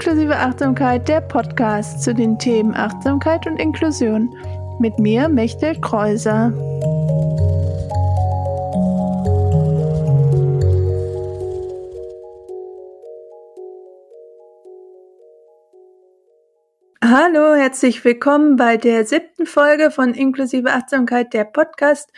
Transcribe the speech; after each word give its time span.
Inklusive 0.00 0.36
Achtsamkeit, 0.36 1.08
der 1.08 1.20
Podcast 1.20 2.04
zu 2.04 2.14
den 2.14 2.38
Themen 2.38 2.72
Achtsamkeit 2.72 3.48
und 3.48 3.56
Inklusion. 3.56 4.32
Mit 4.78 4.96
mir, 5.00 5.28
Mechtel 5.28 5.74
Kreuser. 5.80 6.52
Hallo, 17.04 17.56
herzlich 17.56 18.04
willkommen 18.04 18.54
bei 18.54 18.76
der 18.76 19.04
siebten 19.04 19.46
Folge 19.46 19.90
von 19.90 20.14
Inklusive 20.14 20.70
Achtsamkeit, 20.70 21.34
der 21.34 21.42
Podcast. 21.42 22.12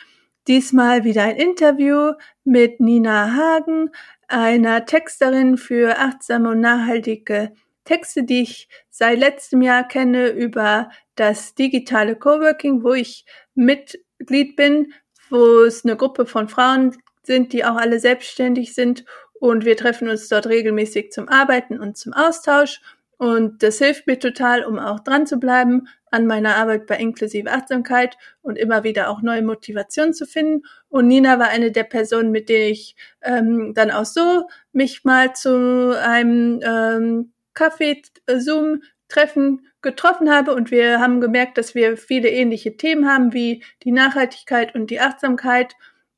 Diesmal 0.49 1.05
wieder 1.05 1.23
ein 1.23 1.37
Interview 1.37 2.13
mit 2.45 2.79
Nina 2.81 3.35
Hagen, 3.35 3.91
einer 4.29 4.85
Texterin 4.85 5.57
für 5.57 5.99
achtsame 5.99 6.51
und 6.51 6.61
nachhaltige 6.61 7.53
Texte, 7.91 8.23
die 8.23 8.43
ich 8.43 8.69
seit 8.89 9.19
letztem 9.19 9.63
Jahr 9.63 9.87
kenne 9.87 10.29
über 10.29 10.91
das 11.17 11.57
digitale 11.57 12.15
Coworking, 12.15 12.85
wo 12.85 12.93
ich 12.93 13.25
Mitglied 13.57 14.55
bin, 14.55 14.93
wo 15.29 15.63
es 15.65 15.85
eine 15.85 15.97
Gruppe 15.97 16.25
von 16.25 16.49
Frauen 16.49 16.97
sind, 17.25 17.53
die 17.53 17.65
auch 17.65 17.75
alle 17.75 17.99
selbstständig 17.99 18.77
sind 18.77 19.05
und 19.41 19.65
wir 19.65 19.77
treffen 19.77 20.09
uns 20.09 20.29
dort 20.29 20.47
regelmäßig 20.47 21.11
zum 21.11 21.29
Arbeiten 21.29 21.81
und 21.81 21.97
zum 21.97 22.13
Austausch 22.13 22.81
und 23.21 23.65
das 23.65 23.79
hilft 23.79 24.07
mir 24.07 24.21
total, 24.21 24.65
um 24.65 24.79
auch 24.79 25.01
dran 25.01 25.27
zu 25.27 25.39
bleiben 25.39 25.89
an 26.13 26.27
meiner 26.27 26.57
Arbeit 26.57 26.87
bei 26.87 26.97
inklusive 26.97 27.51
Achtsamkeit 27.51 28.17
und 28.41 28.57
immer 28.57 28.85
wieder 28.85 29.11
auch 29.11 29.21
neue 29.21 29.43
Motivationen 29.43 30.15
zu 30.15 30.27
finden. 30.27 30.63
Und 30.89 31.07
Nina 31.07 31.39
war 31.39 31.49
eine 31.49 31.71
der 31.71 31.85
Personen, 31.85 32.31
mit 32.31 32.49
denen 32.49 32.71
ich 32.71 32.97
ähm, 33.21 33.75
dann 33.75 33.91
auch 33.91 34.07
so 34.07 34.49
mich 34.73 35.05
mal 35.05 35.35
zu 35.35 35.95
einem 36.01 36.61
ähm, 36.63 37.33
Kaffee-Zoom-Treffen 37.61 39.67
getroffen 39.83 40.31
habe 40.31 40.55
und 40.55 40.71
wir 40.71 40.99
haben 40.99 41.21
gemerkt, 41.21 41.59
dass 41.59 41.75
wir 41.75 41.99
viele 41.99 42.31
ähnliche 42.31 42.79
Themen 42.79 43.07
haben 43.07 43.35
wie 43.35 43.63
die 43.83 43.93
Nachhaltigkeit 43.93 44.75
und 44.75 44.91
die 44.91 45.01
Achtsamkeit. 45.01 45.75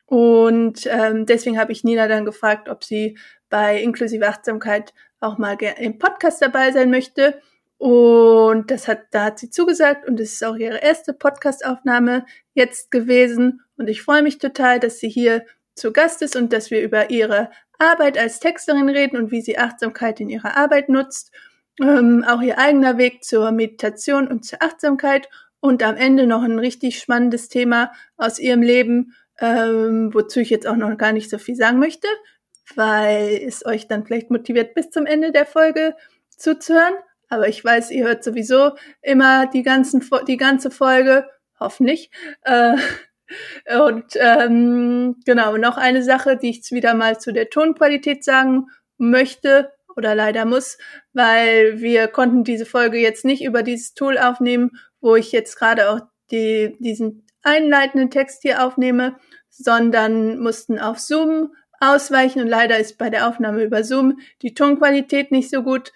Und 0.06 0.86
ähm, 0.86 1.26
deswegen 1.26 1.58
habe 1.58 1.72
ich 1.72 1.82
Nina 1.82 2.06
dann 2.06 2.24
gefragt, 2.24 2.68
ob 2.68 2.84
sie 2.84 3.18
bei 3.48 3.82
inklusive 3.82 4.28
Achtsamkeit 4.28 4.94
auch 5.20 5.38
mal 5.38 5.56
im 5.78 5.98
Podcast 5.98 6.40
dabei 6.42 6.70
sein 6.70 6.90
möchte. 6.90 7.40
Und 7.78 8.70
das 8.70 8.86
hat, 8.86 9.00
da 9.10 9.24
hat 9.24 9.40
sie 9.40 9.50
zugesagt 9.50 10.08
und 10.08 10.20
es 10.20 10.34
ist 10.34 10.44
auch 10.44 10.54
ihre 10.54 10.78
erste 10.78 11.12
Podcastaufnahme 11.12 12.24
jetzt 12.54 12.92
gewesen. 12.92 13.62
Und 13.76 13.88
ich 13.88 14.02
freue 14.02 14.22
mich 14.22 14.38
total, 14.38 14.78
dass 14.78 15.00
sie 15.00 15.08
hier 15.08 15.44
zu 15.74 15.92
Gast 15.92 16.22
ist 16.22 16.36
und 16.36 16.52
dass 16.52 16.70
wir 16.70 16.82
über 16.82 17.10
ihre 17.10 17.50
Arbeit 17.82 18.16
als 18.16 18.40
Texterin 18.40 18.88
reden 18.88 19.16
und 19.16 19.30
wie 19.30 19.42
sie 19.42 19.58
Achtsamkeit 19.58 20.20
in 20.20 20.30
ihrer 20.30 20.56
Arbeit 20.56 20.88
nutzt. 20.88 21.32
Ähm, 21.80 22.24
auch 22.26 22.40
ihr 22.40 22.58
eigener 22.58 22.98
Weg 22.98 23.24
zur 23.24 23.50
Meditation 23.50 24.28
und 24.28 24.44
zur 24.44 24.62
Achtsamkeit 24.62 25.28
und 25.60 25.82
am 25.82 25.96
Ende 25.96 26.26
noch 26.26 26.42
ein 26.42 26.58
richtig 26.58 26.98
spannendes 26.98 27.48
Thema 27.48 27.92
aus 28.16 28.38
ihrem 28.38 28.62
Leben, 28.62 29.14
ähm, 29.40 30.12
wozu 30.12 30.40
ich 30.40 30.50
jetzt 30.50 30.66
auch 30.66 30.76
noch 30.76 30.96
gar 30.96 31.12
nicht 31.12 31.30
so 31.30 31.38
viel 31.38 31.56
sagen 31.56 31.78
möchte 31.78 32.08
weil 32.76 33.40
es 33.46 33.64
euch 33.64 33.88
dann 33.88 34.04
vielleicht 34.04 34.30
motiviert, 34.30 34.74
bis 34.74 34.90
zum 34.90 35.06
Ende 35.06 35.32
der 35.32 35.46
Folge 35.46 35.96
zuzuhören. 36.28 36.94
Aber 37.28 37.48
ich 37.48 37.64
weiß, 37.64 37.90
ihr 37.90 38.04
hört 38.04 38.24
sowieso 38.24 38.72
immer 39.00 39.46
die, 39.46 39.62
ganzen, 39.62 40.04
die 40.26 40.36
ganze 40.36 40.70
Folge, 40.70 41.28
hoffentlich. 41.58 42.10
Äh, 42.42 42.76
und 43.88 44.04
ähm, 44.16 45.16
genau, 45.24 45.56
noch 45.56 45.76
eine 45.76 46.02
Sache, 46.02 46.36
die 46.36 46.50
ich 46.50 46.70
wieder 46.70 46.94
mal 46.94 47.18
zu 47.18 47.32
der 47.32 47.50
Tonqualität 47.50 48.24
sagen 48.24 48.66
möchte 48.98 49.72
oder 49.96 50.14
leider 50.14 50.44
muss, 50.44 50.78
weil 51.12 51.80
wir 51.80 52.08
konnten 52.08 52.44
diese 52.44 52.66
Folge 52.66 52.98
jetzt 52.98 53.24
nicht 53.24 53.44
über 53.44 53.62
dieses 53.62 53.94
Tool 53.94 54.18
aufnehmen, 54.18 54.72
wo 55.00 55.16
ich 55.16 55.32
jetzt 55.32 55.56
gerade 55.58 55.90
auch 55.90 56.00
die, 56.30 56.76
diesen 56.80 57.26
einleitenden 57.42 58.10
Text 58.10 58.42
hier 58.42 58.64
aufnehme, 58.64 59.16
sondern 59.50 60.38
mussten 60.38 60.78
auf 60.78 60.98
Zoom 60.98 61.54
ausweichen 61.80 62.40
und 62.40 62.48
leider 62.48 62.78
ist 62.78 62.96
bei 62.96 63.10
der 63.10 63.28
Aufnahme 63.28 63.64
über 63.64 63.84
Zoom 63.84 64.20
die 64.40 64.54
Tonqualität 64.54 65.32
nicht 65.32 65.50
so 65.50 65.62
gut. 65.62 65.92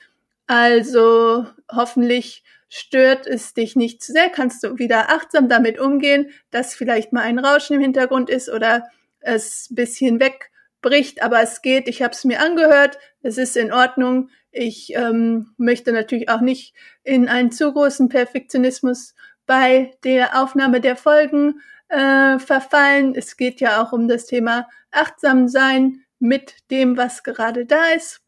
Also 0.47 1.47
hoffentlich 1.73 2.45
stört 2.69 3.27
es 3.27 3.55
dich 3.55 3.77
nicht 3.77 4.03
zu 4.03 4.13
sehr, 4.13 4.29
kannst 4.29 4.63
du 4.63 4.79
wieder 4.79 5.11
achtsam 5.11 5.49
damit 5.49 5.79
umgehen, 5.79 6.31
dass 6.51 6.75
vielleicht 6.75 7.13
mal 7.13 7.23
ein 7.23 7.39
Rauschen 7.39 7.75
im 7.77 7.83
Hintergrund 7.83 8.31
ist 8.31 8.49
oder 8.49 8.85
es 9.21 9.69
bisschen 9.71 10.21
wegbricht, 10.21 11.23
aber 11.23 11.43
es 11.43 11.63
geht. 11.63 11.89
Ich 11.89 12.03
habe 12.03 12.13
es 12.13 12.25
mir 12.25 12.41
angehört, 12.41 12.99
es 13.23 13.39
ist 13.39 13.57
in 13.57 13.73
Ordnung. 13.73 14.31
Ich 14.51 14.95
ähm, 14.95 15.53
möchte 15.57 15.93
natürlich 15.93 16.29
auch 16.29 16.41
nicht 16.41 16.75
in 17.03 17.29
einen 17.29 17.51
zu 17.51 17.73
großen 17.73 18.09
Perfektionismus 18.09 19.15
bei 19.47 19.93
der 20.05 20.43
Aufnahme 20.43 20.81
der 20.81 20.97
Folgen 20.97 21.61
äh, 21.89 22.39
verfallen. 22.39 23.15
Es 23.15 23.37
geht 23.37 23.61
ja 23.61 23.83
auch 23.83 23.93
um 23.93 24.09
das 24.09 24.27
Thema 24.27 24.69
achtsam 24.91 25.49
sein 25.49 26.03
mit 26.19 26.57
dem, 26.71 26.97
was 26.97 27.23
gerade 27.23 27.67
da 27.67 27.91
ist. 27.95 28.26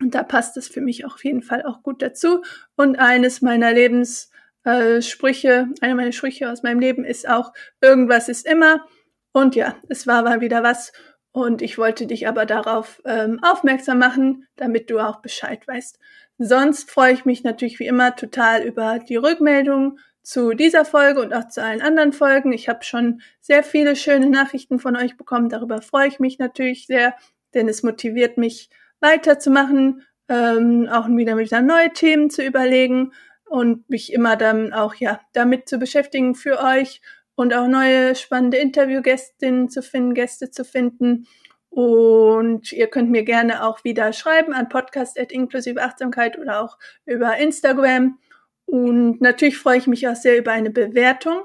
Und 0.00 0.14
da 0.14 0.22
passt 0.22 0.56
es 0.56 0.68
für 0.68 0.80
mich 0.80 1.04
auf 1.04 1.24
jeden 1.24 1.42
Fall 1.42 1.64
auch 1.64 1.82
gut 1.82 2.02
dazu. 2.02 2.42
Und 2.76 2.98
eines 2.98 3.40
meiner 3.40 3.72
Lebenssprüche, 3.72 5.48
äh, 5.48 5.84
einer 5.84 5.94
meiner 5.94 6.12
Sprüche 6.12 6.50
aus 6.50 6.62
meinem 6.62 6.80
Leben 6.80 7.04
ist 7.04 7.28
auch, 7.28 7.52
irgendwas 7.80 8.28
ist 8.28 8.46
immer. 8.46 8.84
Und 9.32 9.54
ja, 9.54 9.76
es 9.88 10.06
war 10.06 10.22
mal 10.22 10.40
wieder 10.40 10.62
was. 10.62 10.92
Und 11.32 11.60
ich 11.60 11.76
wollte 11.76 12.06
dich 12.06 12.28
aber 12.28 12.46
darauf 12.46 13.02
ähm, 13.04 13.40
aufmerksam 13.42 13.98
machen, 13.98 14.46
damit 14.56 14.90
du 14.90 14.98
auch 14.98 15.20
Bescheid 15.20 15.66
weißt. 15.66 15.98
Sonst 16.38 16.90
freue 16.90 17.14
ich 17.14 17.24
mich 17.24 17.44
natürlich 17.44 17.78
wie 17.78 17.86
immer 17.86 18.16
total 18.16 18.62
über 18.62 18.98
die 18.98 19.16
Rückmeldung 19.16 19.98
zu 20.22 20.54
dieser 20.54 20.84
Folge 20.84 21.20
und 21.20 21.32
auch 21.32 21.48
zu 21.48 21.62
allen 21.62 21.82
anderen 21.82 22.12
Folgen. 22.12 22.52
Ich 22.52 22.68
habe 22.68 22.84
schon 22.84 23.20
sehr 23.40 23.62
viele 23.62 23.96
schöne 23.96 24.28
Nachrichten 24.28 24.78
von 24.78 24.96
euch 24.96 25.16
bekommen. 25.16 25.48
Darüber 25.48 25.80
freue 25.80 26.08
ich 26.08 26.18
mich 26.18 26.38
natürlich 26.38 26.86
sehr, 26.86 27.14
denn 27.54 27.68
es 27.68 27.82
motiviert 27.82 28.36
mich 28.36 28.68
weiterzumachen, 29.00 30.02
ähm, 30.28 30.88
auch 30.90 31.08
wieder 31.08 31.36
wieder 31.36 31.60
neue 31.60 31.92
Themen 31.92 32.30
zu 32.30 32.44
überlegen 32.44 33.12
und 33.44 33.88
mich 33.88 34.12
immer 34.12 34.36
dann 34.36 34.72
auch 34.72 34.94
ja 34.94 35.20
damit 35.32 35.68
zu 35.68 35.78
beschäftigen 35.78 36.34
für 36.34 36.60
euch 36.60 37.00
und 37.36 37.54
auch 37.54 37.68
neue 37.68 38.14
spannende 38.14 38.56
Interviewgästinnen 38.56 39.68
zu 39.68 39.82
finden, 39.82 40.14
Gäste 40.14 40.50
zu 40.50 40.64
finden. 40.64 41.26
Und 41.68 42.72
ihr 42.72 42.86
könnt 42.86 43.10
mir 43.10 43.22
gerne 43.22 43.62
auch 43.62 43.84
wieder 43.84 44.12
schreiben 44.14 44.54
an 44.54 44.70
podcast 44.70 45.18
oder 45.20 46.62
auch 46.62 46.78
über 47.04 47.36
Instagram. 47.36 48.18
Und 48.64 49.20
natürlich 49.20 49.58
freue 49.58 49.78
ich 49.78 49.86
mich 49.86 50.08
auch 50.08 50.16
sehr 50.16 50.38
über 50.38 50.52
eine 50.52 50.70
Bewertung 50.70 51.42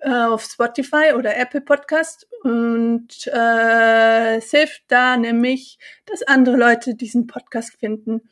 äh, 0.00 0.10
auf 0.10 0.42
Spotify 0.42 1.12
oder 1.16 1.36
Apple 1.36 1.60
Podcast. 1.60 2.27
Und 2.42 3.26
äh, 3.26 4.36
es 4.36 4.50
hilft 4.50 4.82
da 4.88 5.16
nämlich, 5.16 5.78
dass 6.06 6.22
andere 6.22 6.56
Leute 6.56 6.94
diesen 6.94 7.26
Podcast 7.26 7.74
finden. 7.78 8.28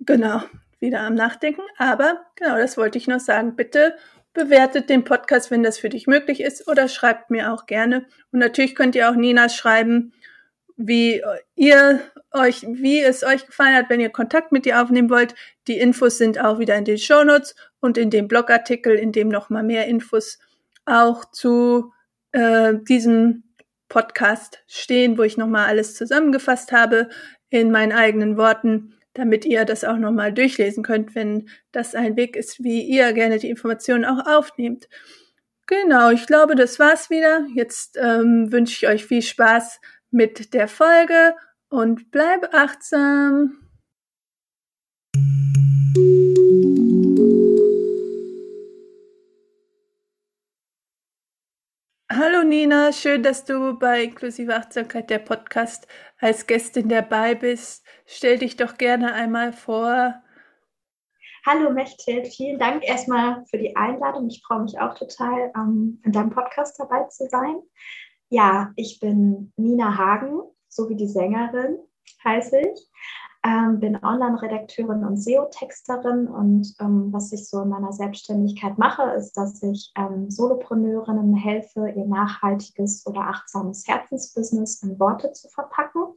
Genau, 0.00 0.42
wieder 0.80 1.00
am 1.00 1.14
Nachdenken. 1.14 1.62
Aber 1.78 2.26
genau, 2.36 2.58
das 2.58 2.76
wollte 2.76 2.98
ich 2.98 3.08
noch 3.08 3.20
sagen. 3.20 3.56
Bitte 3.56 3.96
bewertet 4.34 4.90
den 4.90 5.04
Podcast, 5.04 5.50
wenn 5.50 5.62
das 5.62 5.78
für 5.78 5.88
dich 5.88 6.06
möglich 6.06 6.40
ist, 6.40 6.68
oder 6.68 6.88
schreibt 6.88 7.30
mir 7.30 7.52
auch 7.52 7.66
gerne. 7.66 8.06
Und 8.32 8.40
natürlich 8.40 8.74
könnt 8.74 8.94
ihr 8.94 9.08
auch 9.10 9.14
Nina 9.14 9.48
schreiben, 9.48 10.12
wie 10.76 11.22
ihr 11.54 12.00
euch, 12.32 12.62
wie 12.68 13.00
es 13.00 13.24
euch 13.24 13.46
gefallen 13.46 13.74
hat, 13.74 13.88
wenn 13.88 14.00
ihr 14.00 14.10
Kontakt 14.10 14.52
mit 14.52 14.66
ihr 14.66 14.82
aufnehmen 14.82 15.08
wollt. 15.08 15.34
Die 15.68 15.78
Infos 15.78 16.18
sind 16.18 16.38
auch 16.38 16.58
wieder 16.58 16.76
in 16.76 16.84
den 16.84 16.98
Shownotes 16.98 17.54
und 17.80 17.96
in 17.96 18.10
dem 18.10 18.28
Blogartikel, 18.28 18.94
in 18.94 19.10
dem 19.10 19.28
nochmal 19.28 19.62
mehr 19.62 19.86
Infos 19.86 20.38
auch 20.84 21.24
zu 21.30 21.92
äh, 22.36 22.74
diesem 22.86 23.44
Podcast 23.88 24.62
stehen, 24.66 25.16
wo 25.16 25.22
ich 25.22 25.38
nochmal 25.38 25.68
alles 25.68 25.94
zusammengefasst 25.94 26.70
habe 26.70 27.08
in 27.48 27.70
meinen 27.70 27.92
eigenen 27.92 28.36
Worten, 28.36 28.94
damit 29.14 29.46
ihr 29.46 29.64
das 29.64 29.84
auch 29.84 29.96
nochmal 29.96 30.32
durchlesen 30.32 30.84
könnt, 30.84 31.14
wenn 31.14 31.48
das 31.72 31.94
ein 31.94 32.16
Weg 32.16 32.36
ist, 32.36 32.62
wie 32.62 32.82
ihr 32.82 33.12
gerne 33.14 33.38
die 33.38 33.48
Informationen 33.48 34.04
auch 34.04 34.26
aufnehmt. 34.26 34.88
Genau, 35.66 36.10
ich 36.10 36.26
glaube, 36.26 36.54
das 36.54 36.78
war's 36.78 37.08
wieder. 37.08 37.46
Jetzt 37.54 37.96
ähm, 38.00 38.52
wünsche 38.52 38.74
ich 38.74 38.92
euch 38.92 39.06
viel 39.06 39.22
Spaß 39.22 39.80
mit 40.10 40.52
der 40.52 40.68
Folge 40.68 41.34
und 41.70 42.10
bleib 42.10 42.52
achtsam. 42.54 43.65
Nina, 52.48 52.92
schön, 52.92 53.24
dass 53.24 53.44
du 53.44 53.76
bei 53.76 54.04
Inklusive 54.04 54.54
Achtsamkeit 54.54 55.10
der 55.10 55.18
Podcast 55.18 55.88
als 56.20 56.46
Gästin 56.46 56.88
dabei 56.88 57.34
bist. 57.34 57.84
Stell 58.06 58.38
dich 58.38 58.56
doch 58.56 58.78
gerne 58.78 59.14
einmal 59.14 59.52
vor. 59.52 60.14
Hallo 61.44 61.70
Mechthild, 61.70 62.28
vielen 62.28 62.58
Dank 62.58 62.88
erstmal 62.88 63.44
für 63.46 63.58
die 63.58 63.74
Einladung. 63.74 64.28
Ich 64.28 64.42
freue 64.46 64.62
mich 64.62 64.78
auch 64.78 64.94
total, 64.94 65.52
ähm, 65.56 66.00
in 66.04 66.12
deinem 66.12 66.30
Podcast 66.30 66.78
dabei 66.78 67.04
zu 67.04 67.28
sein. 67.28 67.56
Ja, 68.28 68.72
ich 68.76 69.00
bin 69.00 69.52
Nina 69.56 69.96
Hagen, 69.96 70.40
so 70.68 70.88
wie 70.88 70.96
die 70.96 71.08
Sängerin 71.08 71.78
heiße 72.24 72.60
ich. 72.60 72.88
Ähm, 73.46 73.78
bin 73.78 74.02
Online-Redakteurin 74.02 75.04
und 75.04 75.18
SEO-Texterin 75.18 76.26
und 76.26 76.74
ähm, 76.80 77.12
was 77.12 77.32
ich 77.32 77.48
so 77.48 77.62
in 77.62 77.68
meiner 77.68 77.92
Selbstständigkeit 77.92 78.76
mache, 78.76 79.02
ist, 79.16 79.36
dass 79.36 79.62
ich 79.62 79.92
ähm, 79.96 80.28
Solopreneurinnen 80.30 81.36
helfe, 81.36 81.88
ihr 81.90 82.06
nachhaltiges 82.06 83.06
oder 83.06 83.20
achtsames 83.20 83.86
Herzensbusiness 83.86 84.82
in 84.82 84.98
Worte 84.98 85.30
zu 85.32 85.48
verpacken 85.48 86.14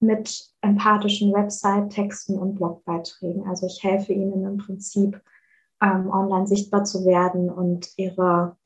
mit 0.00 0.50
empathischen 0.60 1.32
Website-Texten 1.32 2.36
und 2.36 2.56
Blogbeiträgen. 2.56 3.46
Also 3.46 3.66
ich 3.66 3.84
helfe 3.84 4.12
ihnen 4.12 4.44
im 4.44 4.56
Prinzip 4.56 5.20
ähm, 5.80 6.10
online 6.10 6.48
sichtbar 6.48 6.82
zu 6.82 7.06
werden 7.06 7.50
und 7.50 7.88
ihre 7.96 8.56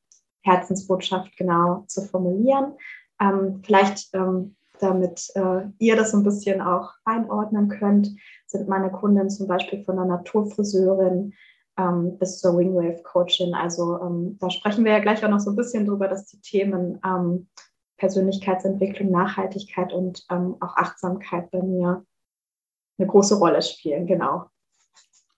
Herzensbotschaft 0.41 1.37
genau 1.37 1.85
zu 1.89 2.01
formulieren. 2.03 2.73
Ähm, 3.21 3.61
vielleicht 3.63 4.15
ähm, 4.15 4.57
damit 4.83 5.31
äh, 5.35 5.63
ihr 5.79 5.97
das 5.97 6.15
ein 6.15 6.25
bisschen 6.25 6.61
auch 6.61 6.93
einordnen 7.05 7.69
könnt, 7.69 8.11
sind 8.47 8.69
meine 8.69 8.91
Kunden 8.91 9.31
zum 9.31 9.47
Beispiel 9.47 9.85
von 9.85 9.97
der 9.97 10.05
Naturfriseurin 10.05 11.33
ähm, 11.79 12.19
bis 12.19 12.41
zur 12.41 12.59
Wingwave 12.59 13.03
Coachin. 13.03 13.55
Also 13.55 14.01
ähm, 14.01 14.39
da 14.41 14.51
sprechen 14.51 14.85
wir 14.85 14.93
ja 14.93 14.99
gleich 14.99 15.25
auch 15.25 15.31
noch 15.31 15.41
so 15.41 15.51
ein 15.51 15.57
bisschen 15.57 15.87
drüber, 15.87 16.09
dass 16.09 16.27
die 16.27 16.41
Themen 16.41 17.01
ähm, 17.05 17.49
Persönlichkeitsentwicklung, 17.97 19.11
Nachhaltigkeit 19.11 19.93
und 19.93 20.25
ähm, 20.31 20.57
auch 20.61 20.77
Achtsamkeit 20.77 21.51
bei 21.51 21.63
mir 21.63 22.05
eine 22.99 23.07
große 23.07 23.37
Rolle 23.37 23.63
spielen. 23.63 24.07
Genau. 24.07 24.47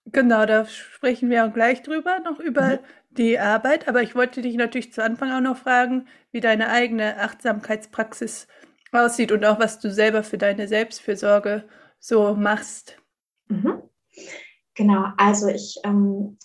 Genau, 0.07 0.45
da 0.45 0.67
sprechen 0.67 1.31
wir 1.31 1.47
auch 1.47 1.53
gleich 1.53 1.83
drüber, 1.83 2.19
noch 2.21 2.39
über 2.39 2.63
mhm. 2.63 2.79
die 3.11 3.39
Arbeit. 3.39 3.89
Aber 3.89 4.03
ich 4.03 4.15
wollte 4.15 4.43
dich 4.43 4.57
natürlich 4.57 4.93
zu 4.93 5.03
Anfang 5.03 5.33
auch 5.33 5.41
noch 5.41 5.57
fragen, 5.57 6.07
wie 6.31 6.41
deine 6.41 6.69
eigene 6.69 7.19
Achtsamkeitspraxis 7.21 8.47
aussieht 8.95 9.33
und 9.33 9.45
auch 9.45 9.59
was 9.59 9.79
du 9.79 9.91
selber 9.91 10.23
für 10.23 10.39
deine 10.39 10.69
Selbstfürsorge 10.69 11.65
so 11.99 12.35
machst. 12.35 12.97
Mhm. 13.49 13.83
Genau, 14.75 15.07
also 15.17 15.49
ich 15.49 15.79
ähm, 15.85 16.39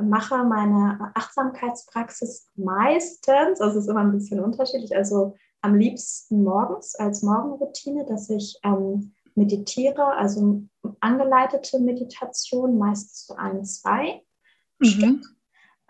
mache 0.00 0.44
meine 0.44 1.12
Achtsamkeitspraxis 1.14 2.48
meistens, 2.56 3.60
also 3.60 3.78
es 3.78 3.84
ist 3.84 3.90
immer 3.90 4.00
ein 4.00 4.12
bisschen 4.12 4.40
unterschiedlich, 4.40 4.94
also 4.96 5.36
am 5.60 5.76
liebsten 5.76 6.42
morgens 6.42 6.94
als 6.94 7.22
Morgenroutine, 7.22 8.06
dass 8.06 8.30
ich 8.30 8.58
ähm, 8.64 9.14
meditiere, 9.34 10.16
also 10.16 10.62
angeleitete 11.00 11.80
Meditation, 11.80 12.78
meistens 12.78 13.26
so 13.26 13.34
ein, 13.34 13.64
zwei 13.64 14.22
mhm. 14.78 14.84
Stück. 14.84 15.26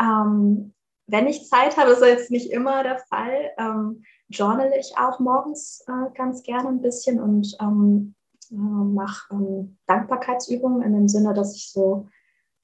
Ähm, 0.01 0.75
wenn 1.07 1.27
ich 1.27 1.49
Zeit 1.49 1.77
habe, 1.77 1.93
ist 1.93 2.03
jetzt 2.03 2.31
nicht 2.31 2.51
immer 2.53 2.83
der 2.83 2.99
Fall, 2.99 3.51
ähm, 3.59 4.05
journal 4.29 4.73
ich 4.79 4.93
auch 4.99 5.19
morgens 5.19 5.85
äh, 5.87 6.11
ganz 6.15 6.43
gerne 6.43 6.69
ein 6.69 6.81
bisschen 6.81 7.21
und 7.21 7.57
ähm, 7.61 8.15
äh, 8.51 8.55
mache 8.55 9.35
ähm, 9.35 9.79
Dankbarkeitsübungen 9.87 10.83
in 10.83 10.93
dem 10.93 11.09
Sinne, 11.09 11.35
dass 11.35 11.55
ich 11.55 11.71
so 11.71 12.09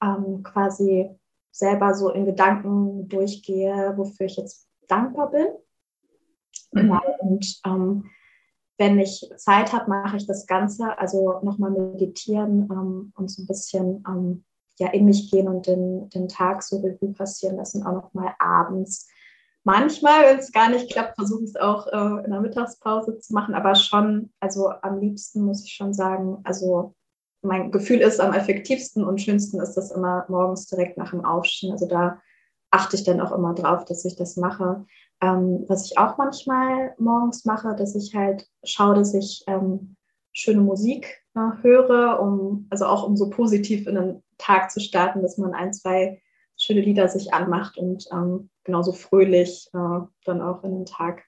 ähm, 0.03 0.43
quasi 0.43 1.11
selber 1.51 1.95
so 1.95 2.11
in 2.11 2.27
Gedanken 2.27 3.09
durchgehe, 3.09 3.95
wofür 3.97 4.27
ich 4.27 4.37
jetzt 4.37 4.69
dankbar 4.89 5.31
bin. 5.31 5.47
Mhm. 6.73 6.81
Genau. 6.81 7.01
Und 7.21 7.61
ähm, 7.65 8.11
wenn 8.77 8.99
ich 8.99 9.31
Zeit 9.37 9.73
habe, 9.73 9.89
mache 9.89 10.17
ich 10.17 10.27
das 10.27 10.47
Ganze, 10.47 10.99
also 10.99 11.41
nochmal 11.43 11.71
meditieren 11.71 12.69
ähm, 12.71 13.13
und 13.17 13.31
so 13.31 13.43
ein 13.43 13.47
bisschen 13.47 14.05
ähm, 14.09 14.45
ja, 14.79 14.89
in 14.89 15.05
mich 15.05 15.31
gehen 15.31 15.47
und 15.47 15.67
den, 15.67 16.09
den 16.11 16.29
Tag 16.29 16.63
so 16.63 16.79
Revue 16.79 17.13
passieren 17.13 17.57
lassen, 17.57 17.87
auch 17.87 17.93
nochmal 17.93 18.35
abends. 18.39 19.09
Manchmal, 19.65 20.25
wenn 20.25 20.39
es 20.39 20.53
gar 20.53 20.69
nicht 20.69 20.93
klappt, 20.93 21.17
versuche 21.17 21.45
ich 21.45 21.51
es 21.51 21.57
auch 21.57 21.87
äh, 21.87 22.25
in 22.25 22.31
der 22.31 22.41
Mittagspause 22.41 23.19
zu 23.19 23.33
machen, 23.33 23.55
aber 23.55 23.75
schon, 23.75 24.31
also 24.39 24.71
am 24.83 25.01
liebsten 25.01 25.43
muss 25.43 25.65
ich 25.65 25.73
schon 25.73 25.95
sagen, 25.95 26.39
also 26.45 26.95
mein 27.41 27.71
Gefühl 27.71 28.01
ist, 28.01 28.21
am 28.21 28.35
effektivsten 28.35 29.05
und 29.05 29.21
schönsten 29.21 29.61
ist 29.61 29.75
das 29.75 29.91
immer 29.91 30.27
morgens 30.29 30.67
direkt 30.67 30.99
nach 30.99 31.11
dem 31.11 31.25
Aufstehen. 31.25 31.73
Also 31.73 31.87
da 31.87 32.21
achte 32.71 32.97
ich 32.97 33.05
dann 33.05 33.21
auch 33.21 33.33
immer 33.33 33.55
drauf, 33.55 33.85
dass 33.85 34.05
ich 34.05 34.17
das 34.17 34.37
mache. 34.37 34.85
Ähm, 35.21 35.65
was 35.69 35.87
ich 35.87 35.97
auch 35.97 36.19
manchmal 36.19 36.95
morgens 36.99 37.45
mache, 37.45 37.75
dass 37.77 37.95
ich 37.95 38.15
halt 38.15 38.47
schaue, 38.65 38.95
dass 38.95 39.15
ich 39.15 39.45
ähm, 39.47 39.97
schöne 40.33 40.61
Musik 40.61 41.23
äh, 41.35 41.63
höre, 41.63 42.21
um, 42.21 42.67
also 42.71 42.87
auch 42.87 43.07
um 43.07 43.17
so 43.17 43.31
positiv 43.31 43.87
in 43.87 43.95
den 43.95 44.23
Tag 44.37 44.71
zu 44.71 44.81
starten, 44.81 45.23
dass 45.23 45.39
man 45.39 45.55
ein, 45.55 45.73
zwei 45.73 46.21
schöne 46.65 46.81
Lieder 46.81 47.09
sich 47.09 47.33
anmacht 47.33 47.77
und 47.77 48.07
ähm, 48.13 48.51
genauso 48.65 48.93
fröhlich 48.93 49.69
äh, 49.75 50.01
dann 50.25 50.41
auch 50.41 50.65
in 50.65 50.73
den 50.73 50.87
Tag 50.87 51.25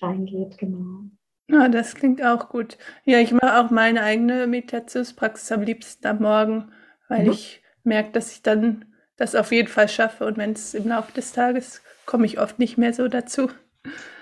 reingeht, 0.00 0.58
genau. 0.58 1.04
Ja, 1.48 1.68
das 1.68 1.94
klingt 1.94 2.24
auch 2.24 2.48
gut. 2.48 2.76
Ja, 3.04 3.18
ich 3.18 3.32
mache 3.32 3.60
auch 3.60 3.70
meine 3.70 4.02
eigene 4.02 4.46
Meditationspraxis 4.46 5.52
am 5.52 5.62
liebsten 5.62 6.06
am 6.06 6.18
Morgen, 6.18 6.72
weil 7.08 7.24
mhm. 7.24 7.30
ich 7.30 7.62
merke, 7.84 8.12
dass 8.12 8.32
ich 8.32 8.42
dann 8.42 8.84
das 9.16 9.34
auf 9.34 9.52
jeden 9.52 9.68
Fall 9.68 9.88
schaffe 9.88 10.26
und 10.26 10.36
wenn 10.36 10.52
es 10.52 10.74
im 10.74 10.88
Laufe 10.88 11.12
des 11.12 11.32
Tages 11.32 11.82
komme 12.04 12.26
ich 12.26 12.38
oft 12.38 12.58
nicht 12.58 12.78
mehr 12.78 12.92
so 12.92 13.08
dazu. 13.08 13.48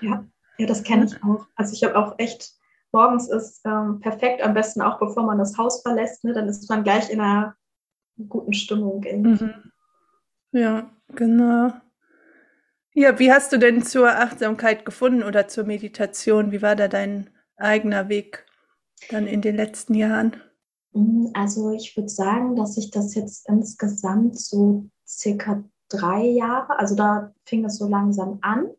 Ja, 0.01 0.25
ja 0.57 0.65
das 0.65 0.83
kenne 0.83 1.05
ich 1.05 1.23
auch. 1.23 1.45
Also 1.55 1.73
ich 1.73 1.83
habe 1.83 1.97
auch 1.97 2.15
echt, 2.17 2.53
morgens 2.91 3.29
ist 3.29 3.61
ähm, 3.65 3.99
perfekt, 3.99 4.41
am 4.41 4.53
besten 4.53 4.81
auch 4.81 4.99
bevor 4.99 5.23
man 5.23 5.37
das 5.37 5.57
Haus 5.57 5.81
verlässt, 5.81 6.23
ne, 6.23 6.33
dann 6.33 6.47
ist 6.47 6.69
man 6.69 6.83
gleich 6.83 7.09
in 7.09 7.19
einer 7.19 7.55
guten 8.29 8.53
Stimmung. 8.53 9.03
Mhm. 9.03 9.71
Ja, 10.55 10.89
genau. 11.09 11.73
Ja, 12.93 13.19
wie 13.19 13.29
hast 13.29 13.51
du 13.51 13.57
denn 13.57 13.83
zur 13.83 14.07
Achtsamkeit 14.07 14.85
gefunden 14.85 15.21
oder 15.21 15.49
zur 15.49 15.65
Meditation? 15.65 16.53
Wie 16.53 16.61
war 16.61 16.77
da 16.77 16.87
dein 16.87 17.29
eigener 17.57 18.07
Weg 18.07 18.45
dann 19.09 19.27
in 19.27 19.41
den 19.41 19.57
letzten 19.57 19.95
Jahren? 19.95 20.37
Mhm, 20.93 21.31
also 21.33 21.71
ich 21.71 21.97
würde 21.97 22.07
sagen, 22.07 22.55
dass 22.55 22.77
ich 22.77 22.89
das 22.89 23.15
jetzt 23.15 23.49
insgesamt 23.49 24.39
so 24.39 24.89
circa 25.05 25.61
drei 25.89 26.23
Jahre, 26.23 26.79
also 26.79 26.95
da 26.95 27.33
fing 27.43 27.65
es 27.65 27.77
so 27.77 27.89
langsam 27.89 28.39
an. 28.41 28.69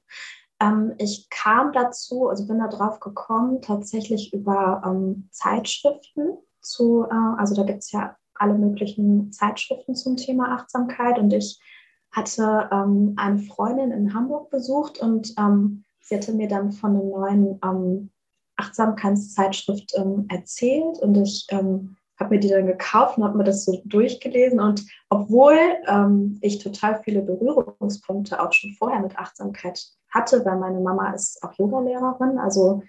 Ähm, 0.58 0.94
ich 0.96 1.28
kam 1.28 1.75
dazu, 1.75 2.31
also 2.31 2.46
bin 2.46 2.58
da 2.58 2.69
drauf 2.69 3.00
gekommen, 3.00 3.61
tatsächlich 3.61 4.32
über 4.32 4.81
ähm, 4.82 5.28
Zeitschriften 5.31 6.38
zu, 6.62 7.05
äh, 7.05 7.34
also 7.37 7.55
da 7.55 7.64
gibt 7.64 7.81
es 7.81 7.93
ja 7.93 8.17
alle 8.38 8.55
möglichen 8.55 9.33
Zeitschriften 9.33 9.94
zum 9.94 10.17
Thema 10.17 10.53
Achtsamkeit 10.53 11.19
und 11.19 11.33
ich 11.33 11.61
hatte 12.12 12.69
ähm, 12.73 13.15
eine 13.17 13.38
Freundin 13.38 13.91
in 13.91 14.15
Hamburg 14.15 14.50
besucht 14.50 14.99
und 14.99 15.35
ähm, 15.38 15.85
sie 16.00 16.17
hatte 16.17 16.33
mir 16.33 16.49
dann 16.49 16.73
von 16.73 16.93
einer 16.93 17.05
neuen 17.05 17.61
ähm, 17.62 18.11
Achtsamkeitszeitschrift 18.56 19.93
ähm, 19.97 20.26
erzählt 20.28 20.99
und 21.00 21.16
ich 21.16 21.47
ähm, 21.50 21.97
habe 22.19 22.35
mir 22.35 22.40
die 22.40 22.49
dann 22.49 22.66
gekauft 22.66 23.19
und 23.19 23.25
habe 23.25 23.37
mir 23.37 23.45
das 23.45 23.64
so 23.64 23.83
durchgelesen. 23.85 24.61
Und 24.61 24.87
obwohl 25.11 25.59
ähm, 25.87 26.38
ich 26.40 26.59
total 26.59 27.02
viele 27.05 27.21
Berührungspunkte 27.21 28.40
auch 28.40 28.52
schon 28.52 28.73
vorher 28.73 29.00
mit 29.00 29.19
Achtsamkeit 29.19 29.85
hatte, 30.11 30.45
weil 30.45 30.59
meine 30.59 30.81
Mama 30.81 31.12
ist 31.12 31.43
auch 31.43 31.52
Yogalehrerin, 31.59 32.38
also 32.38 32.83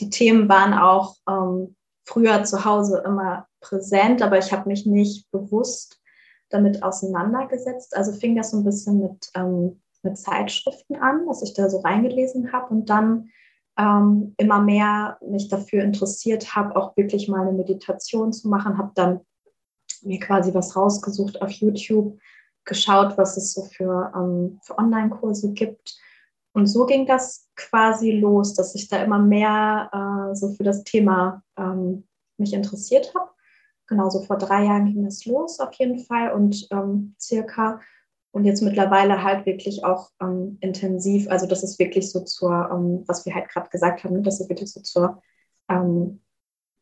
die 0.00 0.08
Themen 0.08 0.48
waren 0.48 0.72
auch 0.72 1.16
ähm, 1.28 1.76
früher 2.10 2.42
zu 2.42 2.64
Hause 2.64 3.02
immer 3.06 3.46
präsent, 3.60 4.20
aber 4.20 4.38
ich 4.38 4.52
habe 4.52 4.68
mich 4.68 4.84
nicht 4.84 5.30
bewusst 5.30 6.00
damit 6.48 6.82
auseinandergesetzt. 6.82 7.96
Also 7.96 8.12
fing 8.12 8.34
das 8.34 8.50
so 8.50 8.58
ein 8.58 8.64
bisschen 8.64 9.00
mit, 9.00 9.30
ähm, 9.34 9.80
mit 10.02 10.18
Zeitschriften 10.18 10.96
an, 10.96 11.26
dass 11.28 11.42
ich 11.42 11.54
da 11.54 11.70
so 11.70 11.78
reingelesen 11.78 12.52
habe 12.52 12.74
und 12.74 12.90
dann 12.90 13.30
ähm, 13.78 14.34
immer 14.38 14.60
mehr 14.60 15.18
mich 15.24 15.48
dafür 15.48 15.84
interessiert 15.84 16.56
habe, 16.56 16.74
auch 16.74 16.96
wirklich 16.96 17.28
mal 17.28 17.42
eine 17.46 17.56
Meditation 17.56 18.32
zu 18.32 18.48
machen, 18.48 18.76
habe 18.76 18.90
dann 18.96 19.20
mir 20.02 20.18
quasi 20.18 20.52
was 20.52 20.74
rausgesucht 20.74 21.40
auf 21.40 21.50
YouTube, 21.50 22.18
geschaut, 22.64 23.16
was 23.18 23.36
es 23.36 23.52
so 23.52 23.62
für, 23.62 24.12
ähm, 24.16 24.58
für 24.64 24.76
Online-Kurse 24.78 25.52
gibt. 25.52 25.96
Und 26.52 26.66
so 26.66 26.86
ging 26.86 27.06
das 27.06 27.48
quasi 27.56 28.12
los, 28.12 28.54
dass 28.54 28.74
ich 28.74 28.88
da 28.88 29.02
immer 29.02 29.18
mehr 29.18 29.90
äh, 29.92 30.34
so 30.34 30.52
für 30.52 30.64
das 30.64 30.82
Thema 30.84 31.42
ähm, 31.56 32.08
mich 32.38 32.52
interessiert 32.52 33.14
habe. 33.14 33.30
Genauso 33.86 34.22
vor 34.22 34.38
drei 34.38 34.64
Jahren 34.64 34.86
ging 34.86 35.04
es 35.06 35.24
los 35.26 35.60
auf 35.60 35.72
jeden 35.74 35.98
Fall 35.98 36.32
und 36.32 36.66
ähm, 36.70 37.14
circa 37.20 37.80
und 38.32 38.44
jetzt 38.44 38.62
mittlerweile 38.62 39.24
halt 39.24 39.46
wirklich 39.46 39.84
auch 39.84 40.10
ähm, 40.20 40.58
intensiv. 40.60 41.28
Also 41.28 41.46
das 41.46 41.62
ist 41.62 41.78
wirklich 41.78 42.10
so 42.10 42.20
zur, 42.20 42.68
ähm, 42.72 43.02
was 43.06 43.26
wir 43.26 43.34
halt 43.34 43.48
gerade 43.48 43.68
gesagt 43.70 44.04
haben, 44.04 44.22
das 44.22 44.40
ist 44.40 44.48
wirklich 44.48 44.72
so 44.72 44.80
zur 44.80 45.20
ähm, 45.68 46.20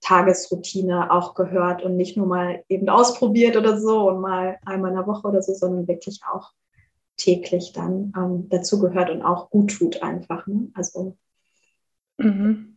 Tagesroutine 0.01 1.11
auch 1.11 1.35
gehört 1.35 1.83
und 1.83 1.97
nicht 1.97 2.17
nur 2.17 2.27
mal 2.27 2.63
eben 2.69 2.89
ausprobiert 2.89 3.57
oder 3.57 3.81
so 3.81 4.09
und 4.09 4.21
mal 4.21 4.59
einmal 4.65 4.91
in 4.91 4.97
der 4.97 5.07
Woche 5.07 5.27
oder 5.27 5.43
so, 5.43 5.55
sondern 5.55 5.89
wirklich 5.89 6.21
auch 6.31 6.53
täglich 7.19 7.73
dann 7.75 8.13
ähm, 8.17 8.49
dazu 8.49 8.81
gehört 8.81 9.11
und 9.11 9.23
auch 9.23 9.51
gut 9.51 9.73
tut 9.73 10.03
einfach. 10.03 10.47
Ne? 10.47 10.71
Also. 10.75 11.19
Mhm. 12.17 12.77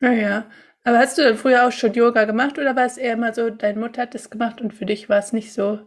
Ja, 0.00 0.12
ja. 0.12 0.46
Aber 0.84 0.98
hast 0.98 1.18
du 1.18 1.22
dann 1.22 1.36
früher 1.36 1.66
auch 1.66 1.72
schon 1.72 1.92
Yoga 1.92 2.24
gemacht 2.24 2.58
oder 2.58 2.74
war 2.74 2.86
es 2.86 2.96
eher 2.96 3.12
immer 3.12 3.32
so, 3.32 3.50
deine 3.50 3.78
Mutter 3.78 4.02
hat 4.02 4.14
das 4.14 4.30
gemacht 4.30 4.60
und 4.60 4.74
für 4.74 4.86
dich 4.86 5.08
war 5.08 5.18
es 5.18 5.32
nicht 5.32 5.52
so 5.52 5.78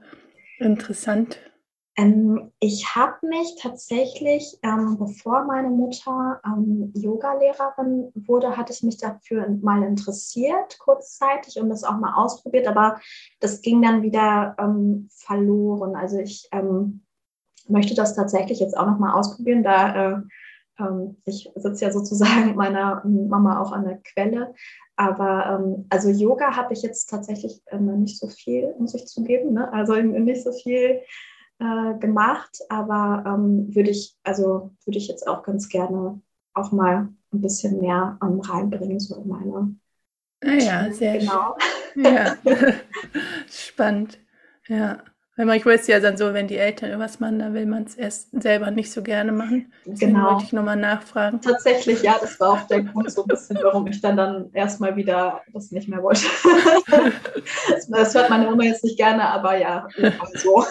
interessant? 0.60 1.38
Ähm, 1.98 2.52
ich 2.60 2.96
habe 2.96 3.26
mich 3.26 3.56
tatsächlich, 3.62 4.58
ähm, 4.64 4.98
bevor 4.98 5.46
meine 5.46 5.70
Mutter 5.70 6.42
ähm, 6.46 6.92
Yoga-Lehrerin 6.94 8.12
wurde, 8.16 8.58
hatte 8.58 8.74
ich 8.74 8.84
mich 8.84 8.98
dafür 8.98 9.48
mal 9.62 9.82
interessiert, 9.84 10.78
kurzzeitig, 10.80 11.58
und 11.60 11.70
das 11.70 11.86
auch 11.86 11.98
mal 11.98 12.16
ausprobiert, 12.16 12.68
aber 12.68 13.00
das 13.40 13.62
ging 13.62 13.82
dann 13.82 14.02
wieder 14.02 14.56
ähm, 14.60 15.08
verloren. 15.10 15.96
Also 15.96 16.20
ich 16.20 16.50
ähm, 16.52 17.05
möchte 17.68 17.96
das 17.96 18.16
tatsächlich 18.16 18.60
jetzt 18.60 18.78
auch 18.78 18.86
noch 18.86 19.00
mal 19.00 19.14
ausprobieren, 19.14 19.64
da 19.64 19.96
äh, 19.96 20.18
ähm, 20.80 21.18
ich 21.26 21.50
sitze 21.56 21.86
ja 21.86 21.92
sozusagen 21.92 22.48
mit 22.48 22.56
meiner 22.56 23.04
Mama 23.06 23.62
auch 23.62 23.72
an 23.72 23.86
der 23.86 24.00
Quelle. 24.04 24.54
Aber 24.98 25.62
also 25.90 26.10
Yoga 26.10 26.56
habe 26.56 26.74
ich 26.74 26.82
jetzt 26.82 27.08
tatsächlich 27.08 27.62
äh, 27.66 27.78
nicht 27.78 28.18
so 28.18 28.30
viel, 28.30 28.74
muss 28.80 28.94
ich 28.94 29.08
zugeben. 29.08 29.54
Ne? 29.54 29.72
Also 29.74 29.96
nicht 29.96 30.44
so 30.44 30.54
viel 30.54 31.02
äh, 31.60 31.98
gemacht, 32.00 32.60
aber 32.70 33.24
ähm, 33.28 33.74
würde 33.76 33.90
ich, 33.90 34.16
also 34.24 34.72
würde 34.86 34.98
ich 34.98 35.08
jetzt 35.08 35.28
auch 35.28 35.44
ganz 35.44 35.68
gerne 35.70 36.22
auch 36.54 36.72
mal 36.72 37.10
ein 37.34 37.42
bisschen 37.42 37.82
mehr 37.82 38.18
ähm, 38.24 38.40
reinbringen, 38.40 39.00
so 39.00 39.16
in 39.16 39.28
meine. 39.28 39.76
Ah 40.44 40.64
ja, 40.64 40.92
sehr 40.92 41.18
genau. 41.18 41.58
Ja. 41.96 42.36
Spannend. 43.48 44.20
Ja. 44.68 45.04
Weil 45.38 45.46
manchmal 45.46 45.76
ist 45.76 45.88
ja 45.90 46.00
dann 46.00 46.16
so, 46.16 46.34
wenn 46.34 46.48
die 46.48 46.58
Eltern 46.58 46.90
irgendwas 46.90 47.20
machen, 47.20 47.40
dann 47.40 47.54
will 47.54 47.66
man 47.66 47.84
es 47.84 47.96
erst 47.96 48.30
selber 48.42 48.72
nicht 48.72 48.90
so 48.90 49.04
gerne 49.04 49.34
machen. 49.34 49.74
Deswegen 49.86 50.14
genau. 50.14 50.32
wollte 50.32 50.46
ich 50.46 50.54
nochmal 50.54 50.78
nachfragen. 50.78 51.42
Tatsächlich, 51.42 52.02
ja, 52.04 52.16
das 52.22 52.40
war 52.40 52.54
auch 52.54 52.68
der 52.68 52.84
Grund 52.84 53.12
so 53.12 53.24
ein 53.24 53.28
bisschen, 53.28 53.60
warum 53.62 53.86
ich 53.88 54.00
dann, 54.00 54.16
dann 54.16 54.50
erstmal 54.54 54.96
wieder 54.96 55.42
das 55.52 55.72
nicht 55.72 55.90
mehr 55.90 56.02
wollte. 56.02 56.26
das 57.90 58.16
hört 58.16 58.30
meine 58.30 58.46
Mama 58.46 58.64
jetzt 58.64 58.86
nicht 58.86 58.98
gerne, 58.98 59.24
aber 59.24 59.58
ja, 59.58 59.88
so. 60.36 60.64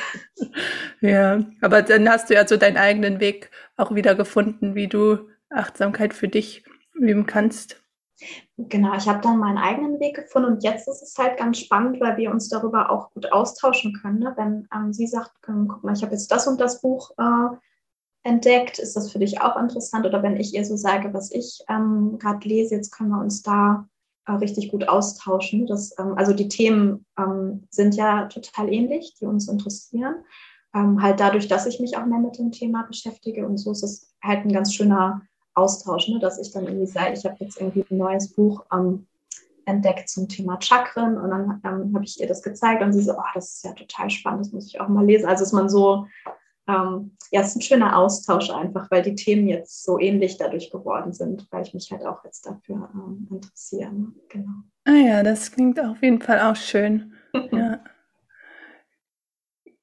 ja, 1.00 1.40
aber 1.62 1.80
dann 1.80 2.06
hast 2.08 2.28
du 2.28 2.34
ja 2.34 2.46
so 2.46 2.58
deinen 2.58 2.76
eigenen 2.76 3.18
Weg 3.18 3.50
auch 3.78 3.94
wieder 3.94 4.14
gefunden, 4.14 4.74
wie 4.74 4.88
du 4.88 5.30
Achtsamkeit 5.48 6.12
für 6.12 6.28
dich 6.28 6.64
üben 6.92 7.24
kannst. 7.24 7.83
Genau, 8.56 8.94
ich 8.94 9.08
habe 9.08 9.20
dann 9.20 9.38
meinen 9.38 9.58
eigenen 9.58 9.98
Weg 9.98 10.14
gefunden 10.14 10.52
und 10.52 10.62
jetzt 10.62 10.86
ist 10.86 11.02
es 11.02 11.16
halt 11.18 11.36
ganz 11.36 11.58
spannend, 11.58 12.00
weil 12.00 12.16
wir 12.16 12.30
uns 12.30 12.48
darüber 12.48 12.90
auch 12.90 13.10
gut 13.12 13.32
austauschen 13.32 13.92
können. 14.00 14.20
Ne? 14.20 14.32
Wenn 14.36 14.68
ähm, 14.74 14.92
sie 14.92 15.06
sagt, 15.06 15.32
ähm, 15.48 15.66
guck 15.68 15.82
mal, 15.82 15.94
ich 15.94 16.02
habe 16.02 16.12
jetzt 16.12 16.30
das 16.30 16.46
und 16.46 16.60
das 16.60 16.80
Buch 16.80 17.10
äh, 17.18 17.56
entdeckt, 18.22 18.78
ist 18.78 18.94
das 18.94 19.10
für 19.10 19.18
dich 19.18 19.40
auch 19.40 19.56
interessant? 19.56 20.06
Oder 20.06 20.22
wenn 20.22 20.36
ich 20.36 20.54
ihr 20.54 20.64
so 20.64 20.76
sage, 20.76 21.12
was 21.12 21.32
ich 21.32 21.64
ähm, 21.68 22.18
gerade 22.20 22.48
lese, 22.48 22.76
jetzt 22.76 22.92
können 22.92 23.10
wir 23.10 23.20
uns 23.20 23.42
da 23.42 23.88
äh, 24.26 24.32
richtig 24.32 24.70
gut 24.70 24.88
austauschen. 24.88 25.66
Das, 25.66 25.98
ähm, 25.98 26.14
also 26.16 26.32
die 26.32 26.48
Themen 26.48 27.04
ähm, 27.18 27.66
sind 27.70 27.96
ja 27.96 28.26
total 28.26 28.72
ähnlich, 28.72 29.14
die 29.20 29.26
uns 29.26 29.48
interessieren. 29.48 30.16
Halt 30.76 31.20
dadurch, 31.20 31.46
dass 31.46 31.66
ich 31.66 31.78
mich 31.78 31.96
auch 31.96 32.04
mehr 32.04 32.18
mit 32.18 32.36
dem 32.36 32.50
Thema 32.50 32.82
beschäftige 32.82 33.46
und 33.46 33.58
so 33.58 33.70
ist 33.70 33.84
es 33.84 34.12
halt 34.20 34.44
ein 34.44 34.52
ganz 34.52 34.74
schöner 34.74 35.22
Austausch, 35.54 36.08
ne? 36.08 36.18
dass 36.18 36.38
ich 36.38 36.52
dann 36.52 36.64
irgendwie 36.64 36.86
sage, 36.86 37.14
ich 37.14 37.24
habe 37.24 37.36
jetzt 37.40 37.60
irgendwie 37.60 37.84
ein 37.90 37.98
neues 37.98 38.28
Buch 38.28 38.64
ähm, 38.72 39.06
entdeckt 39.66 40.08
zum 40.08 40.28
Thema 40.28 40.60
Chakren 40.60 41.16
und 41.16 41.30
dann 41.30 41.60
ähm, 41.64 41.94
habe 41.94 42.04
ich 42.04 42.20
ihr 42.20 42.26
das 42.26 42.42
gezeigt 42.42 42.82
und 42.82 42.92
sie 42.92 43.02
so, 43.02 43.12
oh, 43.12 43.32
das 43.34 43.56
ist 43.56 43.64
ja 43.64 43.72
total 43.72 44.10
spannend, 44.10 44.40
das 44.40 44.52
muss 44.52 44.66
ich 44.66 44.80
auch 44.80 44.88
mal 44.88 45.04
lesen. 45.04 45.26
Also 45.26 45.44
ist 45.44 45.52
man 45.52 45.68
so, 45.68 46.06
ähm, 46.66 47.16
ja, 47.30 47.40
es 47.40 47.48
ist 47.48 47.56
ein 47.56 47.62
schöner 47.62 47.96
Austausch 47.96 48.50
einfach, 48.50 48.90
weil 48.90 49.02
die 49.02 49.14
Themen 49.14 49.48
jetzt 49.48 49.84
so 49.84 49.98
ähnlich 49.98 50.38
dadurch 50.38 50.70
geworden 50.70 51.12
sind, 51.12 51.46
weil 51.50 51.62
ich 51.62 51.74
mich 51.74 51.90
halt 51.90 52.04
auch 52.04 52.24
jetzt 52.24 52.46
dafür 52.46 52.88
ähm, 52.94 53.28
interessiere. 53.30 53.92
Ne? 53.92 54.12
Genau. 54.28 54.52
Ah 54.84 54.92
ja, 54.92 55.22
das 55.22 55.52
klingt 55.52 55.80
auf 55.80 56.02
jeden 56.02 56.20
Fall 56.20 56.40
auch 56.40 56.56
schön. 56.56 57.12
ja. 57.52 57.80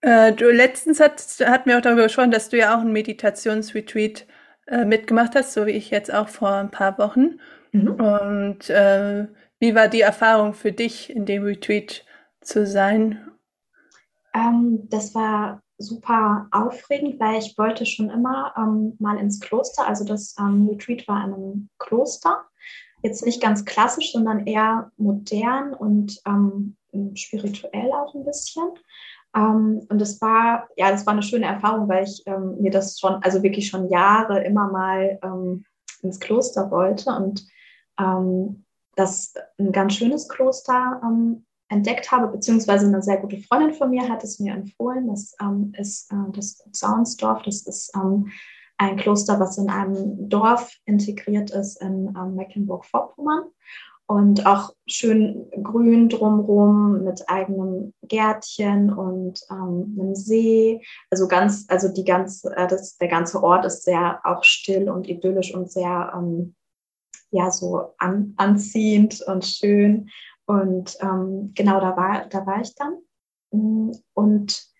Äh, 0.01 0.33
du 0.33 0.51
letztens 0.51 0.99
hat, 0.99 1.21
hatten 1.45 1.69
wir 1.69 1.77
auch 1.77 1.81
darüber 1.81 2.03
gesprochen, 2.03 2.31
dass 2.31 2.49
du 2.49 2.57
ja 2.57 2.75
auch 2.75 2.81
ein 2.81 2.91
Meditationsretreat 2.91 4.25
äh, 4.71 4.85
mitgemacht 4.85 5.35
hast, 5.35 5.53
so 5.53 5.65
wie 5.65 5.71
ich 5.71 5.91
jetzt 5.91 6.13
auch 6.13 6.29
vor 6.29 6.53
ein 6.53 6.71
paar 6.71 6.97
Wochen. 6.97 7.39
Mhm. 7.73 7.91
Und 7.91 8.69
äh, 8.69 9.27
wie 9.59 9.75
war 9.75 9.87
die 9.87 10.01
Erfahrung 10.01 10.53
für 10.53 10.71
dich, 10.71 11.13
in 11.13 11.25
dem 11.25 11.43
Retreat 11.43 12.05
zu 12.39 12.65
sein? 12.65 13.19
Ähm, 14.33 14.87
das 14.89 15.13
war 15.13 15.61
super 15.77 16.47
aufregend, 16.51 17.19
weil 17.19 17.39
ich 17.39 17.57
wollte 17.57 17.85
schon 17.85 18.09
immer 18.09 18.53
ähm, 18.57 18.95
mal 18.99 19.17
ins 19.17 19.39
Kloster. 19.39 19.87
Also 19.87 20.05
das 20.05 20.35
ähm, 20.39 20.67
Retreat 20.69 21.07
war 21.07 21.25
in 21.25 21.33
einem 21.33 21.69
Kloster. 21.77 22.45
Jetzt 23.03 23.25
nicht 23.25 23.41
ganz 23.41 23.65
klassisch, 23.65 24.11
sondern 24.11 24.45
eher 24.45 24.91
modern 24.97 25.73
und 25.73 26.21
ähm, 26.25 26.77
spirituell 27.15 27.91
auch 27.91 28.13
ein 28.15 28.25
bisschen. 28.25 28.69
Ähm, 29.35 29.85
und 29.89 29.99
das 29.99 30.21
war, 30.21 30.67
ja, 30.75 30.91
das 30.91 31.05
war 31.05 31.13
eine 31.13 31.23
schöne 31.23 31.45
Erfahrung, 31.45 31.87
weil 31.87 32.03
ich 32.03 32.23
ähm, 32.25 32.57
mir 32.59 32.71
das 32.71 32.99
schon, 32.99 33.15
also 33.23 33.43
wirklich 33.43 33.67
schon 33.67 33.89
Jahre 33.89 34.43
immer 34.43 34.69
mal 34.69 35.19
ähm, 35.23 35.65
ins 36.01 36.19
Kloster 36.19 36.69
wollte 36.71 37.11
und 37.11 37.45
ähm, 37.99 38.65
das 38.95 39.33
ein 39.57 39.71
ganz 39.71 39.93
schönes 39.93 40.27
Kloster 40.27 41.01
ähm, 41.03 41.45
entdeckt 41.69 42.11
habe, 42.11 42.27
beziehungsweise 42.27 42.87
eine 42.87 43.01
sehr 43.01 43.17
gute 43.17 43.37
Freundin 43.37 43.73
von 43.73 43.89
mir 43.89 44.09
hat 44.09 44.23
es 44.23 44.39
mir 44.39 44.53
empfohlen. 44.53 45.07
Das 45.07 45.35
ähm, 45.41 45.73
ist 45.77 46.11
äh, 46.11 46.31
das 46.33 46.57
Zaunsdorf, 46.73 47.43
das 47.43 47.65
ist 47.65 47.95
ein 48.77 48.97
Kloster, 48.97 49.39
was 49.39 49.57
in 49.59 49.69
einem 49.69 50.27
Dorf 50.27 50.75
integriert 50.85 51.51
ist 51.51 51.79
in 51.81 52.11
Mecklenburg-Vorpommern 52.35 53.43
und 54.11 54.45
auch 54.45 54.75
schön 54.87 55.49
grün 55.63 56.09
drumherum 56.09 57.01
mit 57.05 57.29
eigenem 57.29 57.93
Gärtchen 58.01 58.91
und 58.91 59.39
ähm, 59.49 59.97
einem 59.97 60.15
See. 60.15 60.81
Also 61.09 61.29
ganz, 61.29 61.65
also 61.69 61.87
die 61.87 62.03
ganze, 62.03 62.53
äh, 62.57 62.67
das, 62.67 62.97
der 62.97 63.07
ganze 63.07 63.41
Ort 63.41 63.63
ist 63.63 63.83
sehr 63.83 64.19
auch 64.25 64.43
still 64.43 64.89
und 64.89 65.07
idyllisch 65.07 65.55
und 65.55 65.71
sehr 65.71 66.11
ähm, 66.13 66.55
ja 67.29 67.51
so 67.51 67.93
an, 67.99 68.33
anziehend 68.35 69.21
und 69.21 69.45
schön. 69.45 70.09
Und 70.45 70.97
ähm, 70.99 71.53
genau 71.55 71.79
da 71.79 71.95
war, 71.95 72.25
da 72.25 72.45
war 72.45 72.59
ich 72.59 72.75
dann. 72.75 72.97
Und 74.13 74.70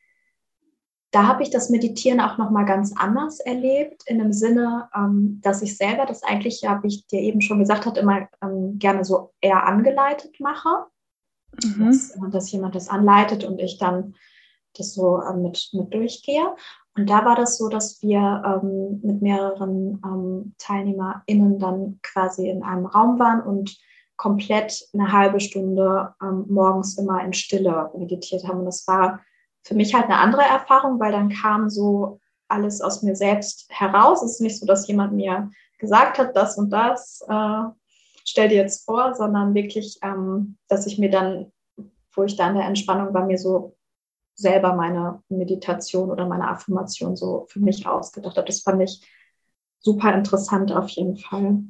da 1.11 1.27
habe 1.27 1.43
ich 1.43 1.49
das 1.49 1.69
Meditieren 1.69 2.21
auch 2.21 2.37
noch 2.37 2.51
mal 2.51 2.63
ganz 2.63 2.93
anders 2.95 3.41
erlebt, 3.41 4.03
in 4.05 4.19
dem 4.19 4.31
Sinne, 4.31 4.89
ähm, 4.95 5.39
dass 5.43 5.61
ich 5.61 5.75
selber 5.75 6.05
das 6.05 6.23
eigentlich, 6.23 6.61
ja, 6.61 6.81
wie 6.81 6.87
ich 6.87 7.05
dir 7.07 7.19
eben 7.19 7.41
schon 7.41 7.59
gesagt 7.59 7.85
habe, 7.85 7.99
immer 7.99 8.29
ähm, 8.41 8.79
gerne 8.79 9.03
so 9.03 9.33
eher 9.41 9.65
angeleitet 9.65 10.39
mache. 10.39 10.69
Mhm. 11.63 11.85
Dass, 11.85 12.11
äh, 12.11 12.29
dass, 12.31 12.51
jemand 12.53 12.75
das 12.75 12.87
anleitet 12.87 13.43
und 13.43 13.59
ich 13.59 13.77
dann 13.77 14.15
das 14.77 14.93
so 14.93 15.21
äh, 15.21 15.35
mit, 15.35 15.69
mit 15.73 15.93
durchgehe. 15.93 16.55
Und 16.95 17.09
da 17.09 17.25
war 17.25 17.35
das 17.35 17.57
so, 17.57 17.67
dass 17.67 18.01
wir 18.01 18.41
ähm, 18.45 19.01
mit 19.03 19.21
mehreren 19.21 20.55
TeilnehmerInnen 20.57 21.59
dann 21.59 21.99
quasi 22.03 22.49
in 22.49 22.63
einem 22.63 22.85
Raum 22.85 23.19
waren 23.19 23.41
und 23.41 23.77
komplett 24.17 24.87
eine 24.93 25.11
halbe 25.11 25.39
Stunde 25.39 26.13
morgens 26.47 26.97
immer 26.97 27.23
in 27.23 27.31
Stille 27.31 27.89
meditiert 27.97 28.45
haben. 28.45 28.59
Und 28.59 28.65
das 28.65 28.85
war 28.87 29.21
für 29.63 29.75
mich 29.75 29.93
halt 29.93 30.05
eine 30.05 30.17
andere 30.17 30.43
Erfahrung, 30.43 30.99
weil 30.99 31.11
dann 31.11 31.29
kam 31.29 31.69
so 31.69 32.19
alles 32.47 32.81
aus 32.81 33.01
mir 33.01 33.15
selbst 33.15 33.67
heraus. 33.69 34.21
Es 34.21 34.33
ist 34.33 34.41
nicht 34.41 34.59
so, 34.59 34.65
dass 34.65 34.87
jemand 34.87 35.13
mir 35.13 35.49
gesagt 35.77 36.17
hat, 36.17 36.35
das 36.35 36.57
und 36.57 36.69
das, 36.69 37.23
äh, 37.27 37.63
stell 38.25 38.49
dir 38.49 38.57
jetzt 38.57 38.85
vor, 38.85 39.15
sondern 39.15 39.53
wirklich, 39.53 39.97
ähm, 40.03 40.57
dass 40.67 40.85
ich 40.85 40.97
mir 40.97 41.09
dann, 41.09 41.51
wo 42.13 42.23
ich 42.23 42.35
da 42.35 42.49
in 42.49 42.55
der 42.55 42.65
Entspannung 42.65 43.13
war, 43.13 43.25
mir 43.25 43.37
so 43.37 43.75
selber 44.35 44.73
meine 44.73 45.21
Meditation 45.29 46.09
oder 46.09 46.25
meine 46.25 46.47
Affirmation 46.47 47.15
so 47.15 47.45
für 47.49 47.59
mich 47.59 47.85
ausgedacht 47.85 48.37
habe. 48.37 48.47
Das 48.47 48.61
fand 48.61 48.81
ich 48.81 49.01
super 49.79 50.13
interessant 50.13 50.71
auf 50.71 50.89
jeden 50.89 51.17
Fall. 51.17 51.63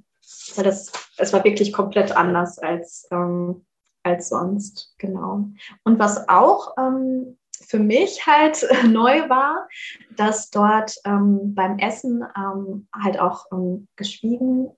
Weil 0.55 0.63
das, 0.63 0.91
es 1.17 1.33
war 1.33 1.43
wirklich 1.43 1.73
komplett 1.73 2.15
anders 2.15 2.59
als, 2.59 3.07
ähm, 3.11 3.65
als 4.03 4.29
sonst, 4.29 4.93
genau. 4.97 5.49
Und 5.83 5.99
was 5.99 6.27
auch 6.29 6.75
ähm, 6.77 7.37
für 7.67 7.79
mich 7.79 8.25
halt 8.25 8.65
neu 8.87 9.29
war, 9.29 9.67
dass 10.15 10.49
dort 10.49 10.95
ähm, 11.05 11.53
beim 11.55 11.77
Essen 11.79 12.23
ähm, 12.37 12.87
halt 12.93 13.19
auch 13.19 13.45
ähm, 13.51 13.87
geschwiegen 13.95 14.71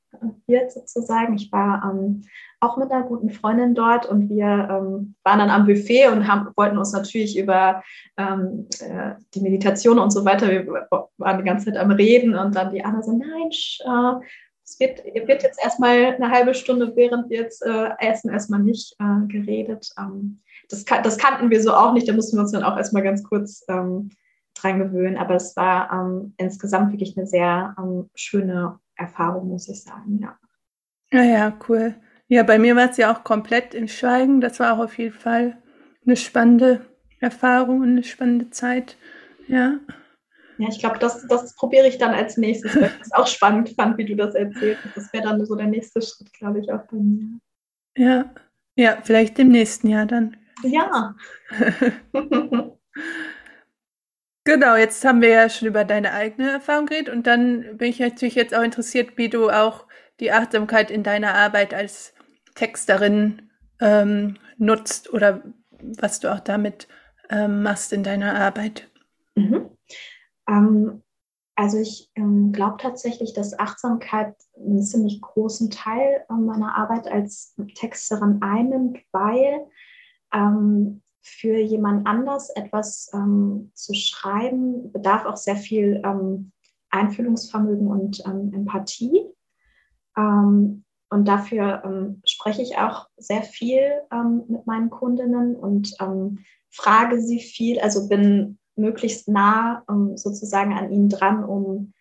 wird 0.48 0.72
sozusagen. 0.72 1.36
Ich 1.36 1.52
war 1.52 1.84
ähm, 1.92 2.24
auch 2.60 2.78
mit 2.78 2.92
einer 2.92 3.04
guten 3.04 3.30
Freundin 3.30 3.76
dort 3.76 4.06
und 4.06 4.30
wir 4.30 4.46
ähm, 4.46 5.16
waren 5.24 5.40
dann 5.40 5.50
am 5.50 5.66
Buffet 5.66 6.08
und 6.08 6.28
haben, 6.28 6.50
wollten 6.56 6.78
uns 6.78 6.94
natürlich 6.94 7.38
über 7.38 7.84
ähm, 8.18 8.68
äh, 8.80 9.16
die 9.34 9.42
Meditation 9.42 10.00
und 10.00 10.12
so 10.12 10.24
weiter, 10.24 10.50
wir 10.50 10.88
waren 11.18 11.38
die 11.40 11.44
ganze 11.44 11.66
Zeit 11.66 11.78
am 11.78 11.92
Reden 11.92 12.36
und 12.36 12.56
dann 12.56 12.72
die 12.72 12.84
Anna 12.84 13.02
so, 13.02 13.12
nein, 13.12 13.50
äh, 13.50 14.26
es 14.66 14.80
wird, 14.80 15.04
wird 15.28 15.44
jetzt 15.44 15.62
erstmal 15.62 16.16
eine 16.16 16.30
halbe 16.30 16.54
Stunde, 16.54 16.96
während 16.96 17.30
wir 17.30 17.42
jetzt 17.42 17.64
äh, 17.66 17.90
essen, 18.00 18.32
erstmal 18.32 18.62
nicht 18.62 18.96
äh, 19.00 19.28
geredet. 19.28 19.90
Ähm, 20.00 20.42
das, 20.70 20.86
das, 20.86 21.18
kannten 21.18 21.50
wir 21.50 21.62
so 21.62 21.74
auch 21.74 21.94
nicht, 21.94 22.08
da 22.08 22.14
mussten 22.14 22.38
wir 22.38 22.42
uns 22.42 22.52
dann 22.52 22.64
auch 22.64 22.78
erstmal 22.78 23.04
ganz 23.04 23.24
kurz 23.24 23.64
ähm, 23.68 24.10
dran 24.56 24.80
gewöhnen. 24.80 25.18
Aber 25.18 25.36
es 25.36 25.56
war 25.56 25.92
ähm, 25.92 26.34
insgesamt 26.38 26.92
wirklich 26.92 27.18
eine 27.18 27.28
sehr 27.28 27.76
ähm, 27.78 28.10
schöne 28.16 28.80
Erfahrung, 28.96 29.50
muss 29.50 29.68
ich 29.68 29.84
sagen, 29.84 30.20
ja. 30.22 30.38
Ja, 31.12 31.24
ja, 31.24 31.60
cool. 31.70 31.96
Ja, 32.28 32.44
bei 32.44 32.58
mir 32.58 32.76
war 32.76 32.90
es 32.90 32.98
ja 32.98 33.14
auch 33.14 33.24
komplett 33.24 33.76
im 33.76 33.88
Schweigen. 33.88 34.42
Das 34.42 34.60
war 34.60 34.74
auch 34.74 34.84
auf 34.84 34.98
jeden 34.98 35.14
Fall 35.14 35.58
eine 36.06 36.16
spannende 36.16 36.86
Erfahrung 37.20 37.82
und 37.82 37.90
eine 37.90 38.04
spannende 38.04 38.50
Zeit. 38.50 38.98
Ja. 39.48 39.80
Ja, 40.58 40.70
ich 40.70 40.80
glaube, 40.80 41.00
das, 41.00 41.26
das 41.28 41.56
probiere 41.56 41.88
ich 41.88 41.98
dann 41.98 42.14
als 42.14 42.38
nächstes, 42.38 42.76
weil 42.76 42.92
ich 42.96 43.02
es 43.02 43.12
auch 43.12 43.28
spannend 43.28 43.70
fand, 43.70 43.98
wie 43.98 44.06
du 44.06 44.16
das 44.16 44.36
erzählst. 44.36 44.82
Das 44.96 45.12
wäre 45.14 45.24
dann 45.24 45.46
so 45.46 45.56
der 45.56 45.68
nächste 45.68 46.02
Schritt, 46.02 46.32
glaube 46.34 46.60
ich, 46.60 46.72
auch 46.72 46.84
bei 46.84 46.98
mir. 46.98 47.40
Ja, 47.96 48.34
ja, 48.76 48.98
vielleicht 49.04 49.38
im 49.40 49.50
nächsten 49.50 49.88
Jahr 49.88 50.06
dann. 50.06 50.38
Ja. 50.64 51.16
genau, 54.44 54.76
jetzt 54.76 55.06
haben 55.06 55.22
wir 55.22 55.30
ja 55.30 55.50
schon 55.50 55.68
über 55.68 55.84
deine 55.84 56.14
eigene 56.14 56.52
Erfahrung 56.52 56.88
geredet 56.88 57.14
und 57.14 57.28
dann 57.28 57.78
bin 57.78 57.90
ich 57.90 58.00
natürlich 58.00 58.36
jetzt 58.36 58.56
auch 58.56 58.64
interessiert, 58.64 59.18
wie 59.18 59.30
du 59.30 59.50
auch 59.50 59.86
die 60.20 60.32
Achtsamkeit 60.32 60.90
in 60.92 61.04
deiner 61.04 61.36
Arbeit 61.36 61.74
als 61.74 62.14
Texterin 62.56 63.50
ähm, 63.80 64.38
nutzt 64.58 65.12
oder 65.12 65.44
was 66.00 66.20
du 66.20 66.32
auch 66.34 66.40
damit 66.40 66.88
ähm, 67.30 67.64
machst 67.64 67.94
in 67.94 68.04
deiner 68.04 68.36
Arbeit. 68.36 68.90
Mhm. 69.36 69.70
Ähm, 70.48 71.04
also 71.56 71.78
ich 71.78 72.10
ähm, 72.16 72.52
glaube 72.52 72.78
tatsächlich, 72.80 73.34
dass 73.34 73.58
Achtsamkeit 73.58 74.36
einen 74.56 74.82
ziemlich 74.82 75.22
großen 75.22 75.70
Teil 75.70 76.26
äh, 76.30 76.34
meiner 76.34 76.76
Arbeit 76.76 77.08
als 77.08 77.56
Texterin 77.76 78.42
einnimmt, 78.42 79.00
weil 79.12 79.68
ähm, 80.34 81.02
für 81.22 81.58
jemand 81.58 82.06
anders 82.06 82.50
etwas 82.50 83.10
ähm, 83.14 83.72
zu 83.74 83.94
schreiben 83.94 84.92
bedarf 84.92 85.26
auch 85.26 85.38
sehr 85.38 85.56
viel 85.56 86.02
ähm, 86.04 86.52
Einfühlungsvermögen 86.90 87.88
und 87.88 88.24
ähm, 88.26 88.52
Empathie. 88.54 89.26
und 90.16 90.86
dafür 91.26 92.16
spreche 92.24 92.62
ich 92.62 92.78
auch 92.78 93.08
sehr 93.18 93.42
viel 93.42 93.82
mit 94.48 94.68
meinen 94.68 94.92
Kundinnen 94.92 95.56
und 95.56 95.98
frage 96.70 97.20
sie 97.20 97.40
viel, 97.40 97.80
also 97.80 98.08
bin 98.08 98.60
möglichst 98.76 99.28
nah 99.28 99.84
sozusagen 100.14 100.74
an 100.74 100.92
ihnen 100.92 101.10
dran, 101.10 101.44
um 101.44 101.94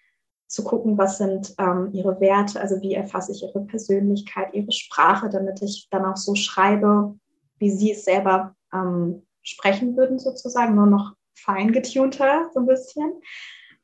zu 0.53 0.62
gucken, 0.65 0.99
was 0.99 1.17
sind 1.17 1.55
ähm, 1.59 1.89
ihre 1.93 2.21
Werte, 2.21 2.61
also 2.61 2.83
wie 2.83 2.93
erfasse 2.93 3.33
ich 3.33 3.43
ihre 3.43 3.65
Persönlichkeit, 3.65 4.53
ihre 4.53 4.71
Sprache, 4.71 5.31
damit 5.31 5.62
ich 5.62 5.89
dann 5.91 6.05
auch 6.05 6.19
so 6.19 6.35
schreibe, 6.35 7.19
wie 7.62 7.71
sie 7.71 7.92
es 7.92 8.04
selber 8.04 8.57
ähm, 8.75 9.25
sprechen 9.42 9.97
würden, 9.97 10.19
sozusagen, 10.19 10.75
nur 10.75 10.87
noch 10.87 11.14
fein 11.35 11.73
getunter 11.73 12.50
so 12.52 12.61
ein 12.61 12.66
bisschen. 12.66 13.23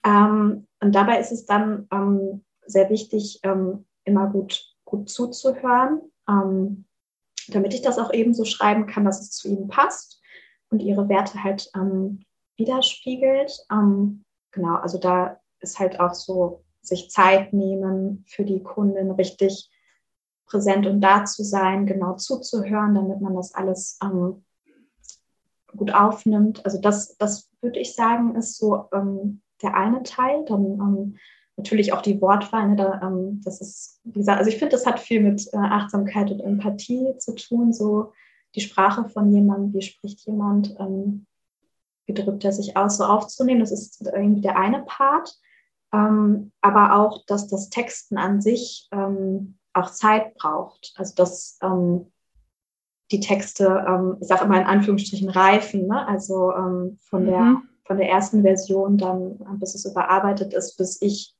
Ähm, 0.04 0.66
und 0.80 0.94
dabei 0.94 1.20
ist 1.20 1.30
es 1.30 1.47
dann 1.47 1.87
ähm, 1.92 2.44
sehr 2.66 2.90
wichtig, 2.90 3.38
ähm, 3.44 3.87
immer 4.04 4.26
gut, 4.26 4.75
gut 4.85 5.08
zuzuhören, 5.08 6.00
ähm, 6.28 6.87
damit 7.49 7.73
ich 7.73 7.82
das 7.82 7.99
auch 7.99 8.12
eben 8.12 8.35
so 8.35 8.44
schreiben 8.44 8.87
kann, 8.87 9.04
dass 9.04 9.20
es 9.20 9.30
zu 9.30 9.49
ihnen 9.49 9.68
passt 9.68 10.20
und 10.70 10.80
ihre 10.80 11.08
Werte 11.08 11.44
halt 11.44 11.70
ähm, 11.76 12.25
widerspiegelt. 12.56 13.64
Genau, 14.50 14.75
also 14.75 14.99
da 14.99 15.40
ist 15.61 15.78
halt 15.78 16.00
auch 16.00 16.14
so, 16.14 16.64
sich 16.80 17.11
Zeit 17.11 17.52
nehmen 17.52 18.25
für 18.26 18.44
die 18.44 18.62
Kundin 18.62 19.11
richtig 19.11 19.70
präsent 20.49 20.87
und 20.87 21.00
da 21.00 21.25
zu 21.25 21.45
sein, 21.45 21.87
genau 21.87 22.14
zuzuhören, 22.17 22.95
damit 22.95 23.21
man 23.21 23.35
das 23.35 23.55
alles 23.55 23.99
ähm, 24.02 24.45
gut 25.76 25.93
aufnimmt. 25.95 26.64
Also 26.64 26.81
das, 26.81 27.17
das 27.19 27.50
würde 27.61 27.78
ich 27.78 27.95
sagen, 27.95 28.35
ist 28.35 28.59
so 28.59 28.87
ähm, 28.93 29.43
der 29.62 29.76
eine 29.76 30.02
Teil. 30.02 30.45
Dann 30.47 30.64
ähm, 30.64 31.17
natürlich 31.57 31.93
auch 31.93 32.02
die 32.02 32.21
Wortwahl. 32.21 32.69
Ne, 32.69 32.76
da, 32.76 33.00
ähm, 33.02 33.40
das 33.45 33.61
ist, 33.61 34.00
wie 34.05 34.21
gesagt, 34.21 34.38
also 34.38 34.50
ich 34.50 34.59
finde, 34.59 34.73
das 34.76 34.87
hat 34.87 35.00
viel 35.00 35.21
mit 35.21 35.47
äh, 35.52 35.57
Achtsamkeit 35.59 36.31
und 36.31 36.40
Empathie 36.40 37.17
zu 37.19 37.35
tun. 37.35 37.73
So 37.73 38.12
die 38.55 38.61
Sprache 38.61 39.09
von 39.09 39.31
jemandem, 39.33 39.75
wie 39.75 39.83
spricht 39.83 40.21
jemand, 40.26 40.75
ähm, 40.78 41.26
wie 42.07 42.14
drückt 42.14 42.45
er 42.45 42.52
sich 42.52 42.76
aus, 42.76 42.97
so 42.97 43.05
aufzunehmen. 43.05 43.61
Das 43.61 43.73
ist 43.73 44.00
irgendwie 44.02 44.40
der 44.40 44.59
eine 44.59 44.83
Part. 44.83 45.38
Ähm, 45.93 46.52
aber 46.61 46.97
auch, 46.97 47.25
dass 47.26 47.49
das 47.49 47.71
Texten 47.71 48.19
an 48.19 48.40
sich 48.40 48.88
ähm, 48.93 49.58
auch 49.78 49.90
Zeit 49.90 50.35
braucht. 50.35 50.94
Also 50.97 51.14
dass 51.14 51.58
ähm, 51.62 52.12
die 53.11 53.20
Texte, 53.20 53.85
ähm, 53.88 54.16
ich 54.20 54.29
sage 54.29 54.44
immer 54.44 54.61
in 54.61 54.66
Anführungsstrichen, 54.66 55.31
reifen. 55.31 55.87
Ne? 55.87 56.07
Also 56.07 56.53
ähm, 56.53 56.98
von, 57.00 57.22
mhm. 57.22 57.26
der, 57.26 57.62
von 57.85 57.98
der 57.98 58.09
ersten 58.09 58.42
Version 58.42 58.98
dann, 58.98 59.38
bis 59.59 59.74
es 59.74 59.85
überarbeitet 59.85 60.53
ist, 60.53 60.76
bis 60.76 61.00
ich 61.00 61.35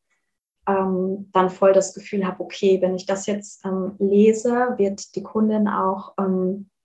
ähm, 0.67 1.31
dann 1.33 1.51
voll 1.51 1.73
das 1.73 1.95
Gefühl 1.95 2.27
habe, 2.27 2.43
okay, 2.43 2.81
wenn 2.81 2.95
ich 2.95 3.07
das 3.07 3.27
jetzt 3.27 3.65
lese, 3.99 4.75
wird 4.77 5.15
die 5.15 5.23
Kundin 5.23 5.67
auch 5.67 6.15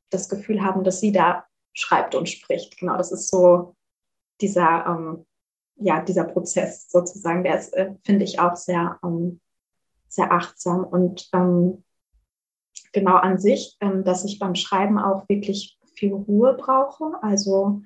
das 0.09 0.29
Gefühl 0.29 0.63
haben, 0.63 0.83
dass 0.83 0.99
sie 0.99 1.11
da 1.11 1.45
schreibt 1.73 2.15
und 2.15 2.29
spricht. 2.29 2.77
Genau, 2.79 2.97
das 2.97 3.11
ist 3.11 3.29
so 3.29 3.75
dieser, 4.41 4.85
ähm, 4.85 5.25
ja, 5.75 6.01
dieser 6.01 6.23
Prozess 6.23 6.89
sozusagen. 6.89 7.43
Der 7.43 7.59
ist, 7.59 7.73
äh, 7.73 7.93
finde 8.03 8.23
ich, 8.25 8.39
auch 8.39 8.55
sehr, 8.55 8.99
ähm, 9.03 9.41
sehr 10.13 10.31
achtsam 10.31 10.83
und 10.83 11.29
ähm, 11.33 11.83
genau 12.91 13.15
an 13.15 13.39
sich, 13.39 13.77
ähm, 13.81 14.03
dass 14.03 14.25
ich 14.25 14.39
beim 14.39 14.55
Schreiben 14.55 14.99
auch 14.99 15.27
wirklich 15.27 15.77
viel 15.95 16.13
Ruhe 16.13 16.55
brauche. 16.55 17.21
Also 17.21 17.81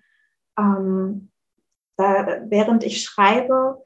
ähm, 0.58 1.30
da, 1.98 2.42
während 2.46 2.84
ich 2.84 3.04
schreibe, 3.04 3.82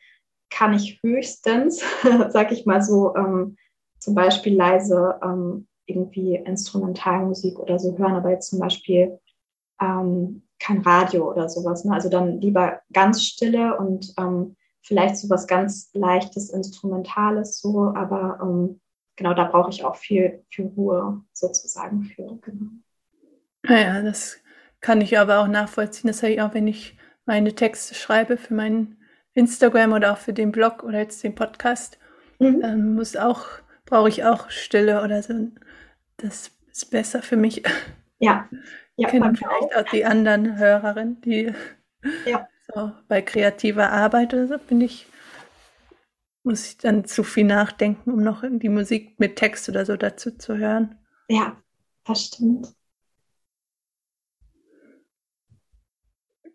kann 0.50 0.74
ich 0.74 1.00
höchstens, 1.04 1.84
sag 2.30 2.52
ich 2.52 2.66
mal 2.66 2.82
so, 2.82 3.16
ähm, 3.16 3.58
zum 4.00 4.16
Beispiel 4.16 4.56
leise 4.56 5.20
irgendwie 5.86 6.36
Instrumentalmusik 6.36 7.60
oder 7.60 7.78
so 7.78 7.98
hören, 8.00 8.16
aber 8.16 8.32
jetzt 8.32 8.50
zum 8.50 8.60
Beispiel 8.60 9.20
ähm, 9.80 10.44
kein 10.60 10.82
Radio 10.82 11.30
oder 11.30 11.50
sowas. 11.50 11.86
Ne? 11.86 11.94
Also 11.94 12.10
dann 12.10 12.40
lieber 12.40 12.82
ganz 12.94 13.24
stille 13.24 13.78
und 13.78 14.14
ähm, 14.18 14.56
vielleicht 14.82 15.18
so 15.18 15.30
was 15.30 15.48
ganz 15.48 15.90
leichtes, 15.94 16.50
Instrumentales 16.50 17.60
so, 17.60 17.94
aber 17.96 18.40
ähm, 18.42 18.80
genau, 19.16 19.34
da 19.34 19.46
brauche 19.46 19.70
ich 19.70 19.84
auch 19.84 19.96
viel, 19.96 20.44
viel 20.50 20.66
Ruhe 20.66 21.24
sozusagen 21.34 22.04
für. 22.04 22.40
Genau. 22.42 22.72
Naja, 23.64 24.02
das 24.02 24.38
kann 24.80 25.02
ich 25.02 25.18
aber 25.20 25.40
auch 25.40 25.48
nachvollziehen. 25.48 26.08
Das 26.08 26.24
habe 26.24 26.34
ich 26.34 26.42
auch, 26.42 26.54
wenn 26.54 26.68
ich 26.68 26.98
meine 27.26 27.54
Texte 27.54 27.94
schreibe 27.94 28.38
für 28.38 28.54
meinen 28.54 28.98
Instagram 29.34 29.94
oder 29.94 30.14
auch 30.14 30.18
für 30.18 30.34
den 30.34 30.52
Blog 30.52 30.84
oder 30.84 31.00
jetzt 31.00 31.24
den 31.24 31.36
Podcast. 31.36 32.00
Mhm. 32.40 32.62
Ähm, 32.64 32.96
muss 32.96 33.16
auch, 33.16 33.46
brauche 33.86 34.10
ich 34.10 34.26
auch 34.26 34.50
Stille 34.50 35.04
oder 35.04 35.22
so. 35.22 35.50
Das 36.18 36.52
ist 36.72 36.92
besser 36.92 37.22
für 37.22 37.38
mich. 37.38 37.64
Ja, 38.20 38.50
ja, 38.98 39.10
kennen 39.10 39.36
vielleicht 39.36 39.76
auch. 39.76 39.82
auch 39.82 39.90
die 39.92 40.06
anderen 40.06 40.58
Hörerinnen, 40.58 41.22
die 41.22 41.54
ja. 42.26 42.48
So 42.74 42.92
bei 43.08 43.22
kreativer 43.22 43.92
Arbeit 43.92 44.34
oder 44.34 44.48
so, 44.48 44.58
finde 44.60 44.86
ich, 44.86 45.08
muss 46.44 46.68
ich 46.68 46.78
dann 46.78 47.06
zu 47.06 47.24
viel 47.24 47.46
nachdenken, 47.46 48.12
um 48.12 48.24
noch 48.24 48.44
die 48.44 48.70
Musik 48.70 49.20
mit 49.20 49.36
Text 49.36 49.70
oder 49.70 49.86
so 49.86 49.96
dazu 49.98 50.32
zu 50.32 50.58
hören. 50.58 50.98
Ja, 51.28 51.56
das 52.06 52.26
stimmt. 52.26 52.74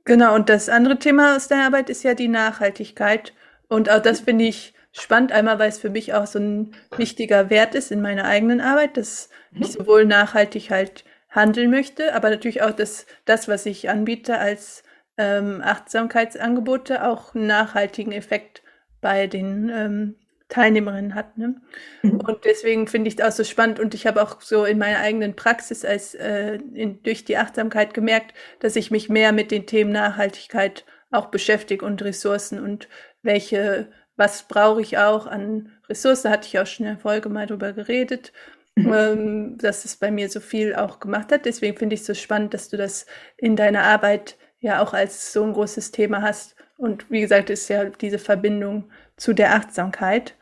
Genau, 0.04 0.34
und 0.34 0.48
das 0.48 0.68
andere 0.68 0.98
Thema 0.98 1.36
aus 1.36 1.48
der 1.48 1.64
Arbeit 1.64 1.90
ist 1.90 2.04
ja 2.04 2.14
die 2.14 2.28
Nachhaltigkeit. 2.28 3.32
Und 3.68 3.90
auch 3.90 4.00
das 4.00 4.20
finde 4.20 4.44
ich 4.44 4.72
spannend, 4.92 5.32
einmal 5.32 5.58
weil 5.58 5.68
es 5.68 5.78
für 5.78 5.90
mich 5.90 6.14
auch 6.14 6.26
so 6.26 6.38
ein 6.38 6.74
wichtiger 6.96 7.50
Wert 7.50 7.74
ist 7.74 7.90
in 7.90 8.00
meiner 8.00 8.24
eigenen 8.24 8.60
Arbeit, 8.60 8.96
dass 8.96 9.30
ich 9.52 9.60
mhm. 9.60 9.64
sowohl 9.64 10.04
nachhaltig 10.04 10.70
halt 10.70 11.04
handeln 11.28 11.70
möchte, 11.70 12.14
aber 12.14 12.30
natürlich 12.30 12.62
auch, 12.62 12.70
dass 12.70 13.06
das, 13.24 13.48
was 13.48 13.66
ich 13.66 13.90
anbiete 13.90 14.38
als 14.38 14.84
ähm, 15.18 15.62
Achtsamkeitsangebote, 15.62 17.06
auch 17.06 17.34
einen 17.34 17.46
nachhaltigen 17.46 18.12
Effekt 18.12 18.62
bei 19.00 19.26
den 19.26 19.68
ähm, 19.68 20.16
Teilnehmerinnen 20.48 21.14
hat. 21.14 21.38
Ne? 21.38 21.60
Mhm. 22.02 22.20
Und 22.20 22.44
deswegen 22.44 22.86
finde 22.86 23.08
ich 23.08 23.16
das 23.16 23.34
auch 23.34 23.36
so 23.38 23.44
spannend 23.44 23.80
und 23.80 23.94
ich 23.94 24.06
habe 24.06 24.22
auch 24.22 24.40
so 24.40 24.64
in 24.64 24.78
meiner 24.78 25.00
eigenen 25.00 25.34
Praxis 25.34 25.84
als 25.84 26.14
äh, 26.14 26.58
in, 26.74 27.02
durch 27.02 27.24
die 27.24 27.36
Achtsamkeit 27.36 27.94
gemerkt, 27.94 28.34
dass 28.60 28.76
ich 28.76 28.90
mich 28.90 29.08
mehr 29.08 29.32
mit 29.32 29.50
den 29.50 29.66
Themen 29.66 29.92
Nachhaltigkeit 29.92 30.84
auch 31.10 31.26
beschäftige 31.26 31.84
und 31.84 32.02
Ressourcen 32.02 32.60
und 32.62 32.88
welche, 33.22 33.88
was 34.16 34.44
brauche 34.44 34.80
ich 34.80 34.98
auch 34.98 35.26
an 35.26 35.72
Ressourcen, 35.88 36.30
hatte 36.30 36.46
ich 36.46 36.58
auch 36.58 36.66
schon 36.66 36.86
in 36.86 36.92
der 36.92 37.00
Folge 37.00 37.28
mal 37.28 37.46
drüber 37.46 37.72
geredet 37.72 38.32
Mhm. 38.76 38.92
ähm, 38.92 39.58
dass 39.58 39.86
es 39.86 39.96
bei 39.96 40.10
mir 40.10 40.28
so 40.28 40.40
viel 40.40 40.74
auch 40.74 41.00
gemacht 41.00 41.32
hat. 41.32 41.46
Deswegen 41.46 41.76
finde 41.78 41.94
ich 41.94 42.02
es 42.02 42.06
so 42.06 42.14
spannend, 42.14 42.52
dass 42.52 42.68
du 42.68 42.76
das 42.76 43.06
in 43.38 43.56
deiner 43.56 43.82
Arbeit 43.82 44.36
ja 44.60 44.82
auch 44.82 44.92
als 44.92 45.32
so 45.32 45.44
ein 45.44 45.52
großes 45.52 45.90
Thema 45.90 46.22
hast. 46.22 46.56
Und 46.76 47.10
wie 47.10 47.20
gesagt, 47.20 47.50
ist 47.50 47.68
ja 47.68 47.86
diese 47.86 48.18
Verbindung 48.18 48.90
zu 49.16 49.32
der 49.32 49.54
Achtsamkeit. 49.54 50.36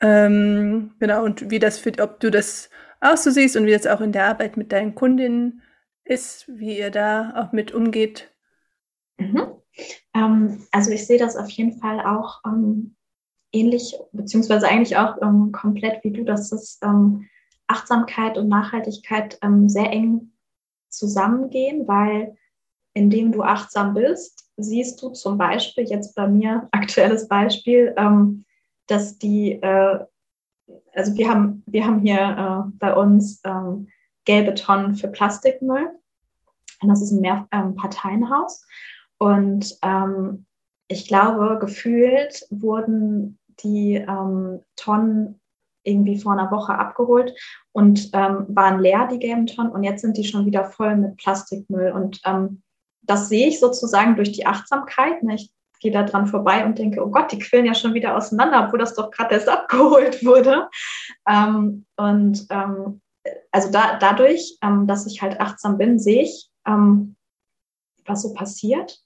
Ähm, 0.00 0.92
genau, 0.98 1.24
und 1.24 1.50
wie 1.50 1.58
das 1.58 1.78
für, 1.78 1.92
ob 2.00 2.20
du 2.20 2.30
das 2.30 2.70
auch 3.00 3.16
so 3.16 3.30
siehst 3.30 3.56
und 3.56 3.66
wie 3.66 3.72
das 3.72 3.86
auch 3.86 4.00
in 4.00 4.12
der 4.12 4.26
Arbeit 4.26 4.56
mit 4.56 4.72
deinen 4.72 4.94
Kundinnen 4.94 5.62
ist, 6.04 6.48
wie 6.48 6.78
ihr 6.78 6.90
da 6.90 7.32
auch 7.36 7.52
mit 7.52 7.72
umgeht. 7.72 8.30
Mhm. 9.18 9.52
Ähm, 10.14 10.66
also 10.72 10.90
ich 10.90 11.06
sehe 11.06 11.18
das 11.18 11.36
auf 11.36 11.48
jeden 11.50 11.78
Fall 11.78 12.00
auch 12.00 12.40
ähm, 12.46 12.96
ähnlich, 13.52 13.96
beziehungsweise 14.12 14.68
eigentlich 14.68 14.96
auch 14.96 15.20
ähm, 15.22 15.52
komplett 15.52 16.02
wie 16.04 16.12
du, 16.12 16.24
dass 16.24 16.52
es 16.52 16.78
ähm, 16.82 17.28
Achtsamkeit 17.66 18.36
und 18.36 18.48
Nachhaltigkeit 18.48 19.38
ähm, 19.42 19.68
sehr 19.68 19.90
eng 19.90 20.32
zusammengehen, 20.88 21.86
weil 21.86 22.36
indem 23.00 23.32
du 23.32 23.42
achtsam 23.42 23.94
bist, 23.94 24.44
siehst 24.58 25.00
du 25.02 25.08
zum 25.08 25.38
Beispiel, 25.38 25.84
jetzt 25.84 26.14
bei 26.14 26.28
mir 26.28 26.68
aktuelles 26.72 27.28
Beispiel, 27.28 27.94
ähm, 27.96 28.44
dass 28.86 29.16
die, 29.16 29.52
äh, 29.52 30.04
also 30.92 31.16
wir 31.16 31.30
haben, 31.30 31.62
wir 31.66 31.86
haben 31.86 32.00
hier 32.00 32.18
äh, 32.20 32.70
bei 32.78 32.94
uns 32.94 33.40
ähm, 33.44 33.88
gelbe 34.26 34.54
Tonnen 34.54 34.94
für 34.96 35.08
Plastikmüll. 35.08 35.88
Und 36.82 36.88
das 36.88 37.00
ist 37.00 37.12
ein 37.12 37.20
Mehrparteienhaus. 37.20 38.66
Ähm, 39.20 39.26
und 39.26 39.78
ähm, 39.82 40.46
ich 40.88 41.08
glaube, 41.08 41.58
gefühlt 41.58 42.46
wurden 42.50 43.38
die 43.62 43.94
ähm, 43.94 44.60
Tonnen 44.76 45.40
irgendwie 45.84 46.18
vor 46.18 46.32
einer 46.32 46.50
Woche 46.50 46.74
abgeholt 46.74 47.34
und 47.72 48.10
ähm, 48.12 48.46
waren 48.48 48.80
leer, 48.80 49.08
die 49.10 49.18
gelben 49.18 49.46
Tonnen. 49.46 49.72
Und 49.72 49.84
jetzt 49.84 50.02
sind 50.02 50.16
die 50.16 50.24
schon 50.24 50.44
wieder 50.46 50.64
voll 50.64 50.96
mit 50.96 51.16
Plastikmüll. 51.16 51.92
Und 51.92 52.20
ähm, 52.24 52.62
das 53.10 53.28
sehe 53.28 53.48
ich 53.48 53.58
sozusagen 53.58 54.14
durch 54.14 54.30
die 54.30 54.46
Achtsamkeit. 54.46 55.22
Ne? 55.24 55.34
Ich 55.34 55.50
gehe 55.80 55.90
da 55.90 56.04
dran 56.04 56.28
vorbei 56.28 56.64
und 56.64 56.78
denke, 56.78 57.04
oh 57.04 57.10
Gott, 57.10 57.32
die 57.32 57.40
quillen 57.40 57.66
ja 57.66 57.74
schon 57.74 57.94
wieder 57.94 58.16
auseinander, 58.16 58.64
obwohl 58.64 58.78
das 58.78 58.94
doch 58.94 59.10
gerade 59.10 59.34
erst 59.34 59.48
abgeholt 59.48 60.24
wurde. 60.24 60.68
Ähm, 61.28 61.86
und 61.96 62.46
ähm, 62.50 63.00
also 63.50 63.70
da, 63.70 63.98
dadurch, 63.98 64.58
ähm, 64.62 64.86
dass 64.86 65.06
ich 65.06 65.20
halt 65.22 65.40
achtsam 65.40 65.76
bin, 65.76 65.98
sehe 65.98 66.22
ich, 66.22 66.50
ähm, 66.66 67.16
was 68.06 68.22
so 68.22 68.32
passiert. 68.32 69.00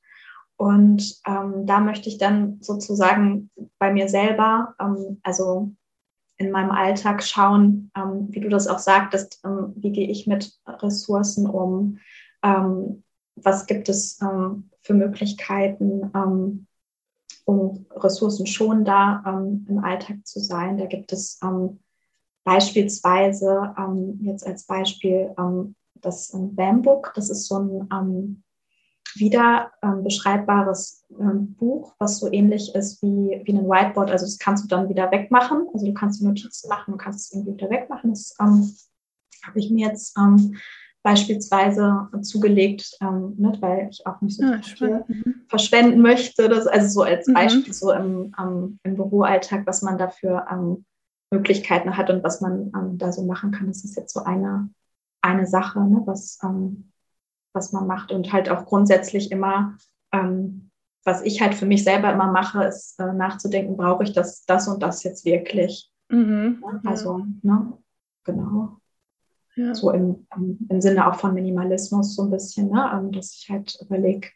Und 0.57 1.17
ähm, 1.27 1.67
da 1.67 1.81
möchte 1.81 2.09
ich 2.09 2.19
dann 2.19 2.59
sozusagen 2.61 3.51
bei 3.79 3.93
mir 3.93 4.09
selber, 4.09 4.75
ähm, 4.79 5.21
also 5.23 5.73
in 6.37 6.51
meinem 6.51 6.73
Alltag 6.73 7.23
schauen, 7.23 7.93
wie 8.31 8.40
du 8.40 8.49
das 8.49 8.67
auch 8.67 8.81
sagtest, 8.81 9.40
wie 9.77 9.93
gehe 9.93 10.09
ich 10.09 10.27
mit 10.27 10.53
Ressourcen 10.67 11.47
um, 11.49 12.01
ähm, 12.43 13.05
was 13.37 13.66
gibt 13.66 13.88
es 13.88 14.20
ähm, 14.20 14.70
für 14.81 14.94
Möglichkeiten, 14.94 16.11
ähm, 16.14 16.66
um 17.44 17.87
ressourcenschonender 17.90 19.23
ähm, 19.27 19.66
im 19.68 19.79
Alltag 19.79 20.27
zu 20.27 20.40
sein. 20.40 20.79
Da 20.79 20.87
gibt 20.87 21.12
es 21.12 21.38
ähm, 21.42 21.81
beispielsweise, 22.44 23.75
ähm, 23.79 24.18
jetzt 24.23 24.47
als 24.47 24.64
Beispiel, 24.64 25.35
ähm, 25.38 25.75
das 25.94 26.33
Bambook, 26.35 27.12
das 27.14 27.31
ist 27.31 27.47
so 27.47 27.87
ein 27.88 28.42
wieder 29.14 29.73
beschreibbares 30.03 31.07
Buch, 31.09 31.94
was 31.99 32.18
so 32.18 32.31
ähnlich 32.31 32.75
ist 32.75 33.01
wie, 33.01 33.40
wie 33.44 33.53
ein 33.53 33.66
Whiteboard. 33.66 34.11
Also 34.11 34.27
das 34.27 34.38
kannst 34.38 34.64
du 34.64 34.68
dann 34.68 34.90
wieder 34.90 35.11
wegmachen. 35.11 35.66
Also 35.73 35.87
du 35.87 35.94
kannst 35.94 36.20
die 36.20 36.27
Notizen 36.27 36.68
machen, 36.68 36.92
du 36.92 36.99
kannst 36.99 37.20
es 37.20 37.33
irgendwie 37.33 37.55
wieder 37.55 37.70
wegmachen. 37.70 38.11
Das 38.11 38.37
habe 38.38 39.59
ich 39.59 39.70
mir 39.70 39.88
jetzt 39.88 40.14
beispielsweise 41.05 42.09
zugelegt, 42.23 42.97
ähm, 43.03 43.35
ne, 43.37 43.53
weil 43.61 43.88
ich 43.90 44.07
auch 44.07 44.21
nicht 44.23 44.38
so 44.38 44.45
ah, 44.47 44.59
viel 44.62 45.05
mhm. 45.07 45.43
verschwenden 45.49 46.01
möchte. 46.01 46.49
Das, 46.49 46.67
also 46.67 46.88
so 46.88 47.03
als 47.03 47.29
mhm. 47.29 47.35
Beispiel 47.35 47.69
mhm. 47.69 47.73
so 47.73 47.93
im, 47.93 48.35
um, 48.40 48.79
im 48.83 48.95
Büroalltag, 48.97 49.67
was 49.67 49.83
man 49.83 49.99
dafür 49.99 50.47
ähm, 50.51 50.87
Möglichkeiten 51.31 51.97
hat 51.99 52.09
und 52.09 52.25
was 52.25 52.40
man 52.40 52.73
ähm, 52.75 52.97
da 52.97 53.12
so 53.12 53.23
machen 53.27 53.51
kann. 53.51 53.67
Das 53.67 53.85
ist 53.85 53.97
jetzt 53.97 54.14
so 54.14 54.25
eine, 54.25 54.71
eine 55.21 55.47
Sache, 55.47 55.81
ne, 55.81 56.03
was, 56.07 56.38
ähm, 56.43 56.90
was 57.53 57.73
man 57.73 57.87
macht 57.87 58.11
und 58.11 58.33
halt 58.33 58.49
auch 58.49 58.64
grundsätzlich 58.64 59.31
immer, 59.31 59.77
ähm, 60.11 60.71
was 61.05 61.21
ich 61.21 61.43
halt 61.43 61.55
für 61.55 61.67
mich 61.67 61.85
selber 61.85 62.14
immer 62.14 62.33
mache, 62.33 62.64
ist 62.64 62.99
äh, 62.99 63.12
nachzudenken, 63.12 63.77
brauche 63.77 64.05
ich 64.05 64.14
das, 64.14 64.47
das 64.47 64.69
und 64.69 64.83
das 64.83 65.03
jetzt 65.03 65.27
wirklich? 65.27 65.93
Mhm. 66.09 66.64
Also, 66.87 67.27
ne, 67.43 67.77
genau. 68.25 68.79
Ja. 69.57 69.75
So 69.75 69.90
im, 69.90 70.27
im, 70.69 70.81
Sinne 70.81 71.07
auch 71.07 71.17
von 71.17 71.35
Minimalismus 71.35 72.17
so 72.17 72.23
ein 72.23 72.31
bisschen, 72.31 72.71
ne? 72.71 72.90
Ähm, 72.93 73.12
dass 73.12 73.35
ich 73.35 73.49
halt 73.51 73.79
überlege, 73.81 74.29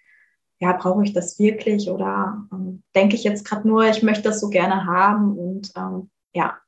ja, 0.60 0.72
brauche 0.72 1.04
ich 1.04 1.12
das 1.12 1.38
wirklich 1.38 1.90
oder 1.90 2.46
ähm, 2.52 2.82
denke 2.94 3.14
ich 3.16 3.24
jetzt 3.24 3.44
gerade 3.44 3.66
nur, 3.66 3.88
ich 3.88 4.02
möchte 4.02 4.24
das 4.24 4.40
so 4.40 4.48
gerne 4.48 4.86
haben 4.86 5.36
und 5.36 5.72
ähm, 5.76 6.10
ja, 6.34 6.58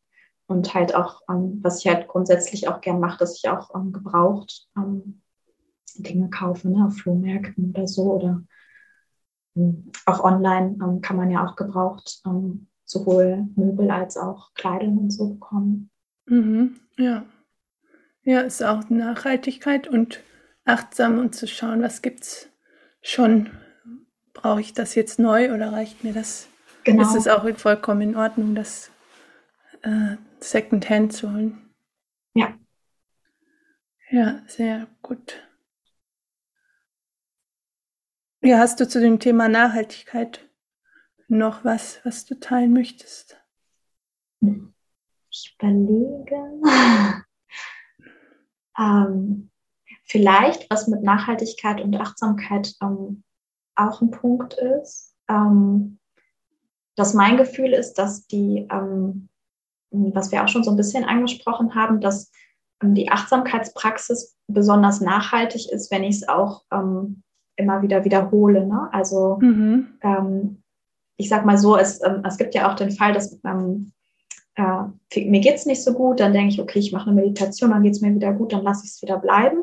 und 0.47 0.75
halt 0.75 0.95
auch, 0.95 1.23
ähm, 1.29 1.61
was 1.63 1.81
ich 1.81 1.87
halt 1.87 2.09
grundsätzlich 2.09 2.69
auch 2.69 2.81
gern 2.81 3.01
mache, 3.01 3.19
dass 3.19 3.37
ich 3.37 3.49
auch 3.49 3.75
ähm, 3.75 3.93
gebraucht 3.93 4.69
ähm, 4.77 5.23
Dinge 5.97 6.31
kaufe, 6.31 6.69
ne, 6.69 6.87
auf 6.87 6.97
Flohmärkten 6.97 7.71
oder 7.71 7.87
so 7.87 8.15
oder 8.15 8.43
auch 10.07 10.23
online 10.23 11.01
kann 11.03 11.17
man 11.17 11.31
ja 11.31 11.45
auch 11.45 11.57
gebraucht 11.57 12.23
sowohl 12.91 13.47
Möbel 13.55 13.91
als 13.91 14.17
auch 14.17 14.53
Kleidung 14.55 14.99
und 14.99 15.11
so 15.11 15.35
bekommen. 15.35 15.91
Mhm, 16.27 16.77
ja. 16.97 17.25
Ja, 18.23 18.41
ist 18.41 18.63
auch 18.63 18.89
Nachhaltigkeit 18.91 19.89
und 19.89 20.21
achtsam 20.65 21.19
und 21.19 21.35
zu 21.35 21.47
schauen, 21.47 21.83
was 21.83 22.03
gibt's 22.03 22.49
schon. 23.03 23.51
Brauche 24.33 24.61
ich 24.61 24.73
das 24.75 24.95
jetzt 24.95 25.19
neu 25.19 25.53
oder 25.53 25.73
reicht 25.73 26.05
mir 26.05 26.13
das? 26.13 26.49
Genau. 26.85 27.03
Ist 27.03 27.15
es 27.15 27.29
auch 27.29 27.49
vollkommen 27.57 28.01
in 28.01 28.17
Ordnung, 28.17 28.55
das 28.55 28.91
äh, 29.83 30.17
Secondhand 30.39 31.13
zu 31.13 31.33
holen? 31.33 31.71
Ja. 32.35 32.55
Ja, 34.11 34.43
sehr 34.47 34.87
gut. 35.03 35.47
Ja, 38.43 38.59
hast 38.59 38.81
du 38.81 38.89
zu 38.89 39.01
dem 39.01 39.19
Thema 39.19 39.49
Nachhaltigkeit 39.49 40.49
noch 41.29 41.65
was, 41.65 42.01
was 42.05 42.25
du 42.25 42.39
teilen 42.41 42.73
möchtest? 42.73 43.39
Ich 45.31 45.57
überlege. 45.59 46.61
Ähm, 48.81 49.51
vielleicht, 50.05 50.69
was 50.71 50.89
mit 50.89 51.03
Nachhaltigkeit 51.03 51.81
und 51.81 51.95
Achtsamkeit 51.97 52.75
ähm, 52.83 53.23
auch 53.77 54.01
ein 54.01 54.11
Punkt 54.11 54.55
ist, 54.55 55.15
ähm, 55.29 55.99
dass 56.97 57.15
mein 57.15 57.37
Gefühl 57.37 57.73
ist, 57.73 57.95
dass 57.95 58.27
die, 58.27 58.67
ähm, 58.71 59.29
was 59.91 60.33
wir 60.33 60.43
auch 60.43 60.49
schon 60.49 60.65
so 60.65 60.71
ein 60.71 60.77
bisschen 60.77 61.05
angesprochen 61.05 61.75
haben, 61.75 62.01
dass 62.01 62.31
ähm, 62.83 62.95
die 62.95 63.11
Achtsamkeitspraxis 63.11 64.37
besonders 64.49 65.01
nachhaltig 65.01 65.71
ist, 65.71 65.91
wenn 65.91 66.05
ich 66.05 66.17
es 66.17 66.29
auch 66.29 66.65
ähm, 66.73 67.23
immer 67.57 67.83
wieder 67.83 68.05
wiederhole. 68.05 68.67
Ne? 68.67 68.89
Also 68.93 69.39
mhm. 69.41 70.63
ich 71.19 71.29
sag 71.29 71.45
mal 71.45 71.59
so, 71.59 71.77
es, 71.77 72.01
es 72.01 72.39
gibt 72.39 72.55
ja 72.55 72.71
auch 72.71 72.75
den 72.75 72.91
Fall, 72.91 73.13
dass 73.13 73.39
äh, 74.57 75.25
mir 75.25 75.41
geht 75.41 75.57
es 75.57 75.67
nicht 75.67 75.83
so 75.83 75.93
gut, 75.93 76.21
dann 76.21 76.33
denke 76.33 76.55
ich, 76.55 76.61
okay, 76.61 76.79
ich 76.79 76.93
mache 76.93 77.11
eine 77.11 77.21
Meditation, 77.21 77.71
dann 77.71 77.83
geht 77.83 77.93
es 77.93 78.01
mir 78.01 78.15
wieder 78.15 78.33
gut, 78.33 78.53
dann 78.53 78.63
lasse 78.63 78.85
ich 78.85 78.93
es 78.93 79.03
wieder 79.03 79.19
bleiben. 79.19 79.63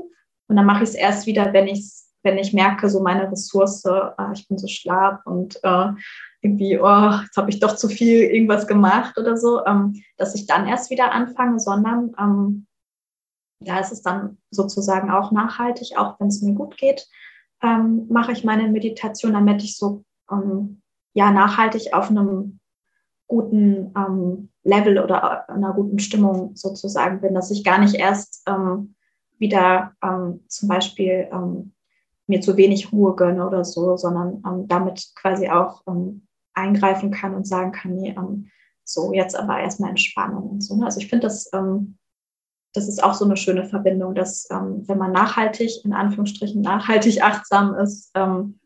Und 0.50 0.56
dann 0.56 0.65
mache 0.65 0.84
ich 0.84 0.89
es 0.89 0.95
erst 0.95 1.26
wieder, 1.26 1.52
wenn 1.54 1.67
ich 1.67 1.84
wenn 2.28 2.38
ich 2.38 2.54
merke, 2.54 2.89
so 2.89 3.02
meine 3.02 3.32
Ressource, 3.32 3.86
äh, 3.86 4.34
ich 4.34 4.47
bin 4.47 4.58
so 4.58 4.67
schlapp 4.67 5.26
und 5.26 5.60
äh, 5.63 5.91
irgendwie, 6.41 6.78
oh, 6.78 7.12
jetzt 7.23 7.38
habe 7.38 7.50
ich 7.50 7.60
doch 7.60 7.76
zu 7.76 7.88
viel 7.88 8.21
irgendwas 8.23 8.67
gemacht 8.67 9.17
oder 9.17 9.38
so, 9.38 9.65
ähm, 9.65 10.02
dass 10.17 10.36
ich 10.36 10.45
dann 10.45 10.67
erst 10.67 10.89
wieder 10.89 11.12
anfange, 11.12 11.60
sondern 11.60 12.13
ähm, 12.19 12.67
da 13.60 13.80
ist 13.80 13.91
es 13.91 14.02
dann 14.02 14.38
sozusagen 14.52 15.10
auch 15.10 15.32
nachhaltig, 15.32 15.97
auch 15.97 16.19
wenn 16.19 16.28
es 16.28 16.41
mir 16.41 16.54
gut 16.54 16.78
geht, 16.78 17.08
ähm, 17.63 18.08
mache 18.10 18.34
ich 18.34 18.43
meine 18.43 18.67
Meditation, 18.67 19.34
damit 19.34 19.63
ich 19.63 19.78
so 19.78 20.04
ähm, 20.32 20.82
ja 21.13 21.32
nachhaltig 21.32 21.93
auf 21.93 22.10
einem 22.10 22.60
guten 23.27 23.93
ähm, 23.95 24.49
Level 24.63 24.99
oder 24.99 25.49
einer 25.49 25.73
guten 25.73 25.99
Stimmung 25.99 26.55
sozusagen 26.55 27.21
bin, 27.21 27.33
dass 27.33 27.51
ich 27.51 27.63
gar 27.63 27.79
nicht 27.79 27.95
erst 27.95 28.43
ähm, 28.47 28.95
wieder 29.37 29.93
ähm, 30.03 30.43
zum 30.47 30.69
Beispiel 30.69 31.27
ähm, 31.31 31.73
mir 32.27 32.41
zu 32.41 32.57
wenig 32.57 32.91
Ruhe 32.91 33.15
gönne 33.15 33.45
oder 33.45 33.63
so, 33.63 33.97
sondern 33.97 34.43
ähm, 34.45 34.67
damit 34.67 35.11
quasi 35.15 35.49
auch 35.49 35.83
ähm, 35.87 36.27
eingreifen 36.53 37.11
kann 37.11 37.35
und 37.35 37.47
sagen 37.47 37.71
kann, 37.71 37.95
nee, 37.95 38.15
ähm, 38.17 38.49
so 38.83 39.13
jetzt 39.13 39.35
aber 39.35 39.59
erstmal 39.59 39.89
Entspannung 39.89 40.49
und 40.49 40.61
so. 40.61 40.75
Ne? 40.75 40.85
Also 40.85 40.99
ich 40.99 41.07
finde 41.07 41.27
das, 41.27 41.51
ähm, 41.53 41.97
das 42.73 42.87
ist 42.87 43.03
auch 43.03 43.13
so 43.13 43.25
eine 43.25 43.37
schöne 43.37 43.65
Verbindung, 43.65 44.15
dass 44.15 44.47
ähm, 44.51 44.87
wenn 44.87 44.97
man 44.97 45.11
nachhaltig, 45.11 45.83
in 45.83 45.93
Anführungsstrichen 45.93 46.61
nachhaltig 46.61 47.21
achtsam 47.21 47.75
ist, 47.75 48.11
ähm, 48.15 48.59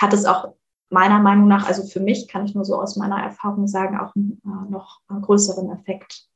hat 0.00 0.12
es 0.12 0.24
auch 0.24 0.54
meiner 0.92 1.18
Meinung 1.18 1.48
nach, 1.48 1.66
also 1.66 1.84
für 1.84 2.00
mich 2.00 2.28
kann 2.28 2.44
ich 2.44 2.54
nur 2.54 2.64
so 2.64 2.80
aus 2.80 2.96
meiner 2.96 3.22
Erfahrung 3.22 3.66
sagen, 3.66 3.98
auch 3.98 4.14
äh, 4.14 4.70
noch 4.70 5.00
einen 5.08 5.22
größeren 5.22 5.70
Effekt. 5.72 6.28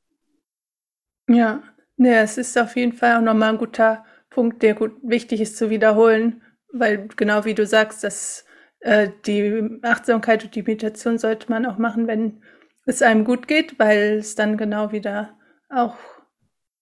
Ja, 1.28 1.62
ja, 1.98 2.22
es 2.22 2.38
ist 2.38 2.56
auf 2.58 2.76
jeden 2.76 2.92
Fall 2.92 3.16
auch 3.16 3.22
nochmal 3.22 3.52
ein 3.52 3.58
guter 3.58 4.04
Punkt, 4.30 4.62
der 4.62 4.74
gut 4.74 4.96
wichtig 5.02 5.40
ist 5.40 5.56
zu 5.56 5.70
wiederholen, 5.70 6.42
weil 6.72 7.08
genau 7.16 7.44
wie 7.44 7.54
du 7.54 7.66
sagst, 7.66 8.02
dass 8.04 8.44
äh, 8.80 9.10
die 9.26 9.78
Achtsamkeit 9.82 10.44
und 10.44 10.54
die 10.54 10.62
Meditation 10.62 11.18
sollte 11.18 11.50
man 11.50 11.66
auch 11.66 11.78
machen, 11.78 12.06
wenn 12.06 12.42
es 12.86 13.02
einem 13.02 13.24
gut 13.24 13.48
geht, 13.48 13.78
weil 13.78 14.18
es 14.18 14.34
dann 14.36 14.56
genau 14.56 14.92
wieder 14.92 15.30
auch 15.68 15.96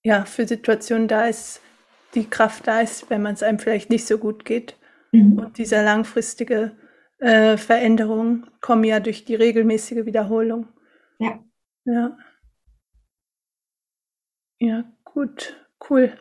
ja 0.02 0.24
für 0.24 0.46
Situationen 0.46 1.08
da 1.08 1.26
ist, 1.26 1.60
die 2.14 2.28
Kraft 2.28 2.66
da 2.66 2.80
ist, 2.80 3.10
wenn 3.10 3.22
man 3.22 3.34
es 3.34 3.42
einem 3.42 3.58
vielleicht 3.58 3.90
nicht 3.90 4.06
so 4.06 4.18
gut 4.18 4.44
geht. 4.44 4.76
Mhm. 5.12 5.38
Und 5.38 5.58
dieser 5.58 5.82
langfristige 5.82 6.72
äh, 7.18 7.57
Veränderungen 7.57 8.50
kommen 8.61 8.85
ja 8.85 9.00
durch 9.00 9.24
die 9.24 9.35
regelmäßige 9.35 10.05
Wiederholung. 10.05 10.68
Ja. 11.18 11.38
Ja. 11.85 12.16
Ja, 14.59 14.85
gut, 15.05 15.57
cool. 15.90 16.12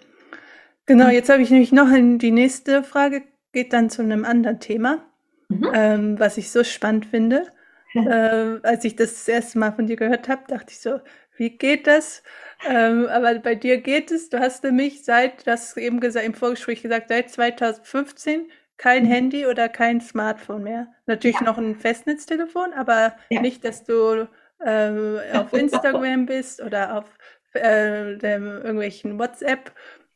Genau, 0.85 1.07
jetzt 1.07 1.29
habe 1.29 1.41
ich 1.41 1.49
nämlich 1.49 1.71
noch 1.71 1.87
die 1.93 2.31
nächste 2.31 2.83
Frage 2.83 3.23
geht 3.53 3.71
dann 3.71 3.89
zu 3.89 4.01
einem 4.01 4.25
anderen 4.25 4.59
Thema, 4.59 5.05
mhm. 5.47 5.71
ähm, 5.73 6.19
was 6.19 6.37
ich 6.37 6.51
so 6.51 6.63
spannend 6.63 7.05
finde. 7.05 7.47
äh, 7.93 8.59
als 8.63 8.83
ich 8.83 8.95
das, 8.95 9.13
das 9.13 9.27
erste 9.27 9.59
Mal 9.59 9.71
von 9.71 9.85
dir 9.85 9.95
gehört 9.95 10.27
habe, 10.27 10.43
dachte 10.47 10.71
ich 10.71 10.79
so, 10.79 10.99
wie 11.37 11.51
geht 11.51 11.87
das? 11.87 12.23
Ähm, 12.67 13.07
aber 13.07 13.35
bei 13.39 13.55
dir 13.55 13.77
geht 13.81 14.11
es. 14.11 14.29
Du 14.29 14.39
hast 14.39 14.63
nämlich 14.63 15.03
seit, 15.03 15.47
das 15.47 15.77
eben 15.77 15.99
gesagt, 15.99 16.25
im 16.25 16.33
Vorgespräch 16.33 16.81
gesagt, 16.81 17.09
seit 17.09 17.29
2015 17.29 18.49
kein 18.83 19.03
mhm. 19.03 19.07
Handy 19.07 19.45
oder 19.45 19.69
kein 19.69 20.01
Smartphone 20.01 20.63
mehr. 20.63 20.87
Natürlich 21.05 21.39
ja. 21.39 21.43
noch 21.43 21.57
ein 21.57 21.77
Festnetztelefon, 21.77 22.73
aber 22.73 23.15
ja. 23.29 23.39
nicht, 23.39 23.63
dass 23.63 23.85
du 23.85 24.27
äh, 24.59 25.37
auf 25.37 25.53
Instagram 25.57 26.25
bist 26.25 26.61
oder 26.61 26.97
auf 26.97 27.05
äh, 27.53 28.17
dem, 28.17 28.45
irgendwelchen 28.45 29.17
WhatsApp. 29.17 29.71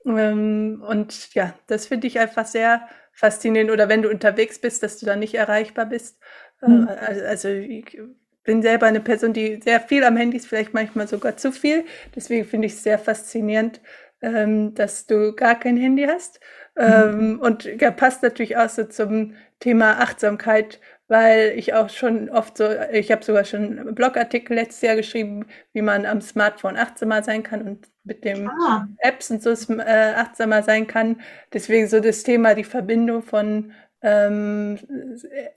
Ähm, 0.05 0.83
und 0.85 1.33
ja, 1.33 1.53
das 1.67 1.87
finde 1.87 2.07
ich 2.07 2.19
einfach 2.19 2.45
sehr 2.45 2.89
faszinierend. 3.13 3.71
Oder 3.71 3.87
wenn 3.87 4.01
du 4.01 4.09
unterwegs 4.09 4.59
bist, 4.59 4.83
dass 4.83 4.99
du 4.99 5.05
dann 5.05 5.19
nicht 5.19 5.35
erreichbar 5.35 5.85
bist. 5.85 6.21
Äh, 6.61 6.67
mhm. 6.67 6.89
also 6.89 7.47
ich 7.47 7.97
bin 8.43 8.61
selber 8.61 8.87
eine 8.87 8.99
Person, 8.99 9.31
die 9.31 9.61
sehr 9.63 9.79
viel 9.79 10.03
am 10.03 10.17
Handy 10.17 10.35
ist, 10.35 10.47
vielleicht 10.47 10.73
manchmal 10.73 11.07
sogar 11.07 11.37
zu 11.37 11.53
viel. 11.53 11.85
Deswegen 12.17 12.43
finde 12.43 12.65
ich 12.65 12.73
es 12.73 12.83
sehr 12.83 12.99
faszinierend, 12.99 13.79
ähm, 14.21 14.73
dass 14.73 15.05
du 15.05 15.33
gar 15.33 15.57
kein 15.57 15.77
Handy 15.77 16.03
hast. 16.03 16.41
Ähm, 16.77 17.39
und 17.41 17.65
ja, 17.65 17.91
passt 17.91 18.23
natürlich 18.23 18.57
auch 18.57 18.69
so 18.69 18.83
zum 18.83 19.33
Thema 19.59 19.99
Achtsamkeit, 19.99 20.79
weil 21.07 21.53
ich 21.55 21.73
auch 21.73 21.89
schon 21.89 22.29
oft 22.29 22.57
so, 22.57 22.69
ich 22.91 23.11
habe 23.11 23.23
sogar 23.23 23.45
schon 23.45 23.95
Blogartikel 23.95 24.55
letztes 24.55 24.81
Jahr 24.81 24.95
geschrieben, 24.95 25.45
wie 25.73 25.81
man 25.81 26.05
am 26.05 26.21
Smartphone 26.21 26.77
achtsamer 26.77 27.23
sein 27.23 27.43
kann 27.43 27.61
und 27.61 27.87
mit 28.03 28.23
den 28.23 28.47
ah. 28.47 28.87
Apps 28.99 29.31
und 29.31 29.41
so 29.41 29.51
äh, 29.51 30.13
achtsamer 30.15 30.63
sein 30.63 30.85
kann. 30.85 31.21
Deswegen 31.53 31.87
so 31.87 31.99
das 31.99 32.23
Thema, 32.23 32.53
die 32.53 32.63
Verbindung 32.63 33.23
von 33.23 33.71
ähm, 34.01 34.77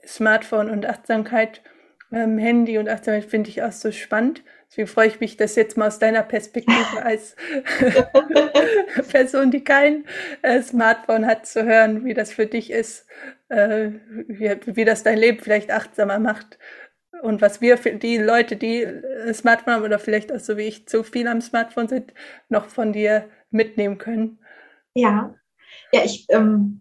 Smartphone 0.05 0.69
und 0.69 0.85
Achtsamkeit, 0.85 1.61
ähm, 2.11 2.37
Handy 2.37 2.77
und 2.77 2.89
Achtsamkeit 2.89 3.25
finde 3.25 3.49
ich 3.49 3.63
auch 3.63 3.71
so 3.71 3.91
spannend. 3.91 4.43
Deswegen 4.69 4.87
freue 4.87 5.07
ich 5.07 5.19
mich, 5.19 5.37
das 5.37 5.55
jetzt 5.55 5.77
mal 5.77 5.87
aus 5.87 5.99
deiner 5.99 6.23
Perspektive 6.23 6.85
als 7.03 7.35
Person, 9.09 9.51
die 9.51 9.63
kein 9.63 10.05
äh, 10.41 10.61
Smartphone 10.61 11.25
hat, 11.25 11.45
zu 11.45 11.65
hören, 11.65 12.05
wie 12.05 12.13
das 12.13 12.31
für 12.33 12.45
dich 12.45 12.71
ist, 12.71 13.07
äh, 13.49 13.91
wie, 14.27 14.55
wie 14.65 14.85
das 14.85 15.03
dein 15.03 15.17
Leben 15.17 15.39
vielleicht 15.39 15.71
achtsamer 15.71 16.19
macht 16.19 16.57
und 17.21 17.41
was 17.41 17.61
wir 17.61 17.77
für 17.77 17.91
die 17.91 18.17
Leute, 18.17 18.55
die 18.55 18.85
ein 18.85 19.33
Smartphone 19.33 19.75
haben 19.75 19.83
oder 19.83 19.99
vielleicht 19.99 20.31
auch 20.31 20.39
so 20.39 20.57
wie 20.57 20.67
ich 20.67 20.87
zu 20.87 21.03
viel 21.03 21.27
am 21.27 21.41
Smartphone 21.41 21.87
sind, 21.87 22.13
noch 22.49 22.67
von 22.67 22.93
dir 22.93 23.29
mitnehmen 23.51 23.97
können. 23.97 24.39
Ja, 24.93 25.35
ja, 25.91 26.03
ich 26.03 26.25
ähm, 26.29 26.80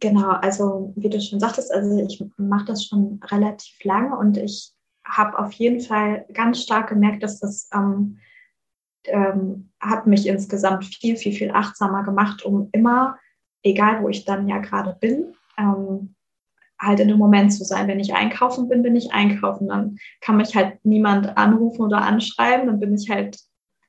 genau, 0.00 0.30
also 0.30 0.92
wie 0.96 1.08
du 1.08 1.20
schon 1.20 1.40
sagtest, 1.40 1.72
also 1.72 1.98
ich 1.98 2.24
mache 2.36 2.66
das 2.66 2.84
schon 2.84 3.20
relativ 3.24 3.82
lange 3.84 4.16
und 4.16 4.36
ich 4.36 4.72
habe 5.04 5.38
auf 5.38 5.52
jeden 5.52 5.80
Fall 5.80 6.26
ganz 6.32 6.62
stark 6.62 6.88
gemerkt, 6.88 7.22
dass 7.22 7.38
das 7.38 7.68
ähm, 7.72 8.18
ähm, 9.04 9.70
hat 9.80 10.06
mich 10.06 10.26
insgesamt 10.26 10.84
viel, 10.84 11.16
viel, 11.16 11.32
viel 11.32 11.50
achtsamer 11.50 12.02
gemacht, 12.02 12.44
um 12.44 12.68
immer, 12.72 13.18
egal 13.62 14.02
wo 14.02 14.08
ich 14.08 14.24
dann 14.24 14.48
ja 14.48 14.58
gerade 14.58 14.96
bin, 15.00 15.34
ähm, 15.56 16.14
halt 16.78 17.00
in 17.00 17.08
dem 17.08 17.18
Moment 17.18 17.52
zu 17.52 17.64
sein. 17.64 17.88
Wenn 17.88 18.00
ich 18.00 18.14
einkaufen 18.14 18.68
bin, 18.68 18.82
bin 18.82 18.96
ich 18.96 19.12
einkaufen. 19.12 19.68
Dann 19.68 19.98
kann 20.20 20.36
mich 20.36 20.54
halt 20.54 20.84
niemand 20.84 21.36
anrufen 21.36 21.82
oder 21.82 22.02
anschreiben. 22.02 22.66
Dann 22.66 22.80
bin 22.80 22.94
ich 22.94 23.08
halt 23.08 23.38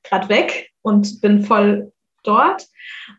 gerade 0.04 0.28
weg 0.28 0.70
und 0.82 1.20
bin 1.20 1.42
voll 1.42 1.92
dort. 2.28 2.68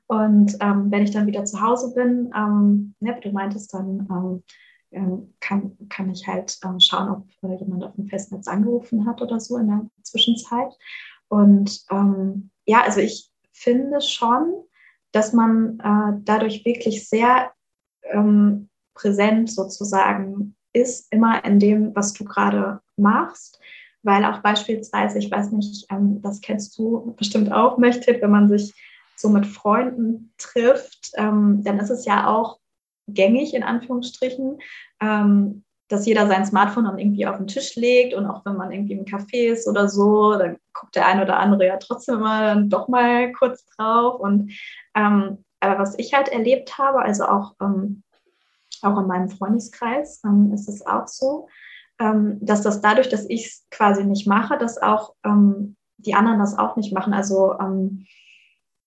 Und 0.07 0.55
ähm, 0.59 0.91
wenn 0.91 1.03
ich 1.03 1.11
dann 1.11 1.27
wieder 1.27 1.45
zu 1.45 1.61
Hause 1.61 1.93
bin, 1.93 2.31
ähm, 2.35 2.95
ja, 2.99 3.15
wie 3.15 3.21
du 3.21 3.31
meintest, 3.31 3.73
dann 3.73 4.07
ähm, 4.09 4.43
ähm, 4.91 5.33
kann, 5.39 5.77
kann 5.89 6.09
ich 6.09 6.27
halt 6.27 6.57
ähm, 6.63 6.79
schauen, 6.79 7.09
ob 7.09 7.49
äh, 7.49 7.55
jemand 7.55 7.83
auf 7.83 7.95
dem 7.95 8.07
Festnetz 8.07 8.47
angerufen 8.47 9.05
hat 9.05 9.21
oder 9.21 9.39
so 9.39 9.57
in 9.57 9.67
der 9.67 9.85
Zwischenzeit. 10.03 10.73
Und 11.27 11.85
ähm, 11.91 12.49
ja, 12.65 12.81
also 12.81 13.01
ich 13.01 13.29
finde 13.51 14.01
schon, 14.01 14.53
dass 15.11 15.33
man 15.33 15.79
äh, 15.79 16.21
dadurch 16.23 16.65
wirklich 16.65 17.07
sehr 17.07 17.51
präsent 18.95 19.51
sozusagen 19.51 20.55
ist, 20.73 21.11
immer 21.11 21.43
in 21.45 21.59
dem, 21.59 21.95
was 21.95 22.13
du 22.13 22.25
gerade 22.25 22.81
machst. 22.97 23.59
Weil 24.01 24.23
auch 24.25 24.39
beispielsweise, 24.39 25.19
ich 25.19 25.29
weiß 25.29 25.51
nicht, 25.51 25.87
das 25.89 26.41
kennst 26.41 26.77
du 26.77 27.13
bestimmt 27.17 27.51
auch, 27.51 27.77
möchte, 27.77 28.19
wenn 28.21 28.31
man 28.31 28.47
sich 28.47 28.73
so 29.19 29.27
mit 29.29 29.45
Freunden 29.45 30.33
trifft, 30.37 31.11
ähm, 31.15 31.61
dann 31.63 31.77
ist 31.79 31.89
es 31.89 32.05
ja 32.05 32.27
auch 32.27 32.59
gängig, 33.07 33.53
in 33.53 33.63
Anführungsstrichen, 33.63 34.59
ähm, 35.01 35.63
dass 35.89 36.05
jeder 36.05 36.27
sein 36.27 36.45
Smartphone 36.45 36.85
dann 36.85 36.99
irgendwie 36.99 37.25
auf 37.25 37.37
den 37.37 37.47
Tisch 37.47 37.75
legt 37.75 38.13
und 38.13 38.25
auch 38.27 38.45
wenn 38.45 38.55
man 38.55 38.71
irgendwie 38.71 38.93
im 38.93 39.05
Café 39.05 39.51
ist 39.51 39.67
oder 39.67 39.89
so, 39.89 40.33
dann 40.37 40.57
guckt 40.73 40.95
der 40.95 41.07
eine 41.07 41.23
oder 41.23 41.37
andere 41.37 41.65
ja 41.65 41.77
trotzdem 41.77 42.15
immer 42.15 42.41
dann 42.41 42.69
doch 42.69 42.87
mal 42.87 43.33
kurz 43.33 43.65
drauf. 43.75 44.19
Und 44.19 44.53
ähm, 44.95 45.43
aber 45.59 45.79
was 45.79 45.97
ich 45.97 46.13
halt 46.13 46.29
erlebt 46.29 46.77
habe, 46.77 46.99
also 46.99 47.25
auch, 47.25 47.55
ähm, 47.61 48.03
auch 48.83 48.97
in 48.99 49.07
meinem 49.07 49.29
Freundeskreis 49.29 50.21
ähm, 50.23 50.53
ist 50.53 50.69
es 50.69 50.85
auch 50.85 51.07
so, 51.07 51.49
ähm, 51.99 52.37
dass 52.39 52.61
das 52.61 52.79
dadurch, 52.81 53.09
dass 53.09 53.25
ich 53.27 53.47
es 53.47 53.67
quasi 53.69 54.05
nicht 54.05 54.27
mache, 54.27 54.57
dass 54.57 54.81
auch 54.81 55.15
ähm, 55.25 55.75
die 55.97 56.13
anderen 56.13 56.39
das 56.39 56.57
auch 56.57 56.77
nicht 56.77 56.93
machen. 56.93 57.13
Also 57.13 57.57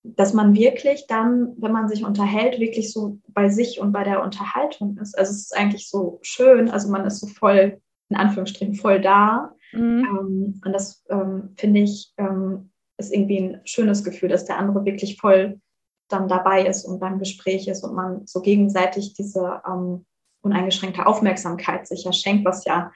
dass 0.04 0.34
man 0.34 0.54
wirklich 0.54 1.06
dann, 1.06 1.54
wenn 1.58 1.72
man 1.72 1.88
sich 1.88 2.04
unterhält, 2.04 2.58
wirklich 2.58 2.92
so 2.92 3.20
bei 3.28 3.48
sich 3.48 3.80
und 3.80 3.92
bei 3.92 4.02
der 4.02 4.22
Unterhaltung 4.22 4.98
ist. 4.98 5.16
Also 5.16 5.30
es 5.30 5.42
ist 5.42 5.56
eigentlich 5.56 5.88
so 5.88 6.18
schön, 6.22 6.70
also 6.70 6.90
man 6.90 7.06
ist 7.06 7.20
so 7.20 7.28
voll, 7.28 7.80
in 8.08 8.16
Anführungsstrichen, 8.16 8.74
voll 8.74 9.00
da. 9.00 9.54
Mhm. 9.72 9.80
Ähm, 10.04 10.60
und 10.64 10.72
das 10.72 11.04
ähm, 11.08 11.54
finde 11.56 11.80
ich, 11.80 12.12
ähm, 12.18 12.70
ist 12.98 13.12
irgendwie 13.12 13.38
ein 13.38 13.60
schönes 13.64 14.02
Gefühl, 14.02 14.28
dass 14.28 14.44
der 14.44 14.58
andere 14.58 14.84
wirklich 14.84 15.18
voll 15.18 15.60
dann 16.08 16.28
dabei 16.28 16.66
ist 16.66 16.84
und 16.84 17.00
beim 17.00 17.18
Gespräch 17.18 17.68
ist 17.68 17.84
und 17.84 17.94
man 17.94 18.26
so 18.26 18.40
gegenseitig 18.40 19.14
diese 19.14 19.62
ähm, 19.66 20.04
uneingeschränkte 20.42 21.06
Aufmerksamkeit 21.06 21.86
sich 21.86 22.04
ja 22.04 22.12
schenkt, 22.12 22.44
was 22.44 22.64
ja 22.64 22.92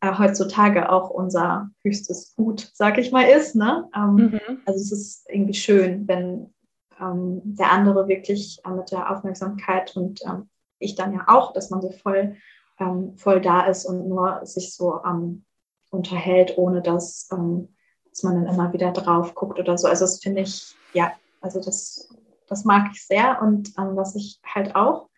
äh, 0.00 0.16
heutzutage 0.16 0.90
auch 0.90 1.10
unser 1.10 1.70
höchstes 1.82 2.34
Gut, 2.36 2.70
sag 2.74 2.98
ich 2.98 3.10
mal, 3.10 3.24
ist. 3.24 3.56
Ne? 3.56 3.88
Ähm, 3.94 4.14
mhm. 4.14 4.60
Also 4.64 4.80
es 4.80 4.92
ist 4.92 5.26
irgendwie 5.28 5.54
schön, 5.54 6.06
wenn 6.06 6.54
ähm, 7.00 7.40
der 7.44 7.72
andere 7.72 8.06
wirklich 8.08 8.60
äh, 8.64 8.70
mit 8.70 8.92
der 8.92 9.10
Aufmerksamkeit 9.10 9.96
und 9.96 10.20
ähm, 10.24 10.48
ich 10.78 10.94
dann 10.94 11.12
ja 11.12 11.24
auch, 11.26 11.52
dass 11.52 11.70
man 11.70 11.82
so 11.82 11.90
voll, 11.90 12.36
ähm, 12.78 13.16
voll 13.16 13.40
da 13.40 13.66
ist 13.66 13.86
und 13.86 14.08
nur 14.08 14.40
sich 14.44 14.74
so 14.74 15.00
ähm, 15.04 15.44
unterhält, 15.90 16.56
ohne 16.56 16.80
dass, 16.80 17.28
ähm, 17.32 17.74
dass 18.10 18.22
man 18.22 18.44
dann 18.44 18.54
immer 18.54 18.72
wieder 18.72 18.92
drauf 18.92 19.34
guckt 19.34 19.58
oder 19.58 19.76
so. 19.76 19.88
Also 19.88 20.04
das 20.04 20.20
finde 20.20 20.42
ich, 20.42 20.76
ja, 20.92 21.12
also 21.40 21.60
das, 21.60 22.08
das 22.46 22.64
mag 22.64 22.90
ich 22.92 23.04
sehr. 23.04 23.42
Und 23.42 23.74
was 23.76 24.14
ich 24.14 24.40
halt 24.44 24.74
auch 24.74 25.08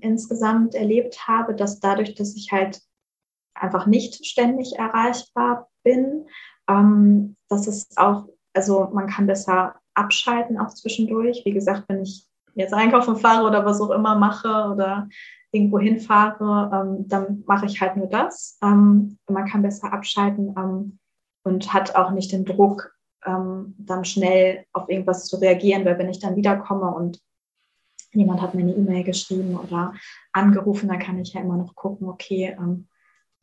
insgesamt 0.00 0.74
erlebt 0.74 1.26
habe, 1.26 1.54
dass 1.54 1.78
dadurch, 1.78 2.16
dass 2.16 2.34
ich 2.34 2.50
halt 2.50 2.82
einfach 3.60 3.86
nicht 3.86 4.24
ständig 4.26 4.78
erreichbar 4.78 5.68
bin, 5.82 6.26
ähm, 6.68 7.36
dass 7.48 7.66
es 7.66 7.96
auch, 7.96 8.28
also 8.54 8.88
man 8.92 9.06
kann 9.08 9.26
besser 9.26 9.74
abschalten 9.94 10.58
auch 10.58 10.70
zwischendurch. 10.70 11.42
Wie 11.44 11.52
gesagt, 11.52 11.84
wenn 11.88 12.02
ich 12.02 12.26
jetzt 12.54 12.74
einkaufen 12.74 13.16
fahre 13.16 13.46
oder 13.46 13.64
was 13.64 13.80
auch 13.80 13.90
immer 13.90 14.16
mache 14.16 14.70
oder 14.72 15.08
irgendwo 15.50 15.78
hinfahre, 15.78 16.70
ähm, 16.72 17.08
dann 17.08 17.42
mache 17.46 17.66
ich 17.66 17.80
halt 17.80 17.96
nur 17.96 18.08
das. 18.08 18.58
Ähm, 18.62 19.18
man 19.28 19.46
kann 19.46 19.62
besser 19.62 19.92
abschalten 19.92 20.54
ähm, 20.56 20.98
und 21.44 21.72
hat 21.72 21.96
auch 21.96 22.10
nicht 22.10 22.32
den 22.32 22.44
Druck, 22.44 22.94
ähm, 23.24 23.74
dann 23.78 24.04
schnell 24.04 24.64
auf 24.72 24.88
irgendwas 24.88 25.26
zu 25.26 25.36
reagieren, 25.36 25.84
weil 25.84 25.98
wenn 25.98 26.10
ich 26.10 26.20
dann 26.20 26.36
wiederkomme 26.36 26.92
und 26.94 27.20
jemand 28.12 28.40
hat 28.40 28.54
mir 28.54 28.62
eine 28.62 28.74
E-Mail 28.74 29.04
geschrieben 29.04 29.56
oder 29.56 29.94
angerufen, 30.32 30.88
dann 30.88 30.98
kann 30.98 31.18
ich 31.18 31.34
ja 31.34 31.40
immer 31.40 31.56
noch 31.56 31.74
gucken, 31.74 32.08
okay, 32.08 32.56
ähm, 32.58 32.88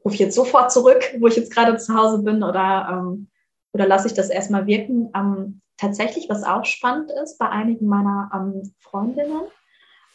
rufe 0.05 0.15
ich 0.15 0.21
jetzt 0.21 0.35
sofort 0.35 0.71
zurück, 0.71 1.15
wo 1.19 1.27
ich 1.27 1.35
jetzt 1.35 1.53
gerade 1.53 1.77
zu 1.77 1.95
Hause 1.95 2.21
bin 2.21 2.43
oder, 2.43 2.87
ähm, 2.91 3.27
oder 3.73 3.87
lasse 3.87 4.07
ich 4.07 4.13
das 4.13 4.29
erstmal 4.29 4.67
wirken. 4.67 5.09
Ähm, 5.15 5.61
tatsächlich, 5.77 6.29
was 6.29 6.43
auch 6.43 6.63
spannend 6.63 7.11
ist 7.23 7.39
bei 7.39 7.49
einigen 7.49 7.87
meiner 7.87 8.29
ähm, 8.33 8.73
Freundinnen, 8.79 9.41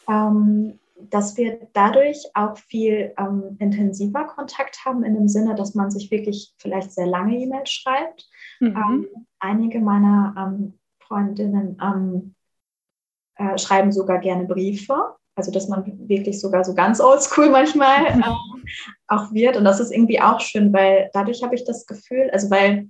ähm, 0.09 0.79
dass 0.95 1.35
wir 1.35 1.67
dadurch 1.73 2.25
auch 2.35 2.57
viel 2.57 3.13
ähm, 3.17 3.57
intensiver 3.59 4.25
Kontakt 4.25 4.85
haben, 4.85 5.03
in 5.03 5.15
dem 5.15 5.27
Sinne, 5.27 5.55
dass 5.55 5.75
man 5.75 5.91
sich 5.91 6.09
wirklich 6.09 6.53
vielleicht 6.57 6.91
sehr 6.93 7.07
lange 7.07 7.37
E-Mails 7.37 7.71
schreibt. 7.71 8.29
Mhm. 8.59 8.75
Ähm, 8.75 9.07
einige 9.39 9.79
meiner 9.79 10.55
Freundinnen 10.99 12.35
äh, 13.35 13.57
schreiben 13.57 13.91
sogar 13.91 14.19
gerne 14.19 14.45
Briefe 14.45 15.15
also 15.35 15.51
dass 15.51 15.67
man 15.67 15.83
wirklich 16.07 16.39
sogar 16.39 16.63
so 16.63 16.73
ganz 16.73 16.99
oldschool 16.99 17.49
manchmal 17.49 18.05
äh, 18.07 18.21
auch 19.07 19.31
wird. 19.31 19.57
Und 19.57 19.65
das 19.65 19.79
ist 19.79 19.91
irgendwie 19.91 20.21
auch 20.21 20.39
schön, 20.39 20.73
weil 20.73 21.09
dadurch 21.13 21.43
habe 21.43 21.55
ich 21.55 21.63
das 21.63 21.85
Gefühl, 21.85 22.29
also 22.31 22.49
weil 22.49 22.89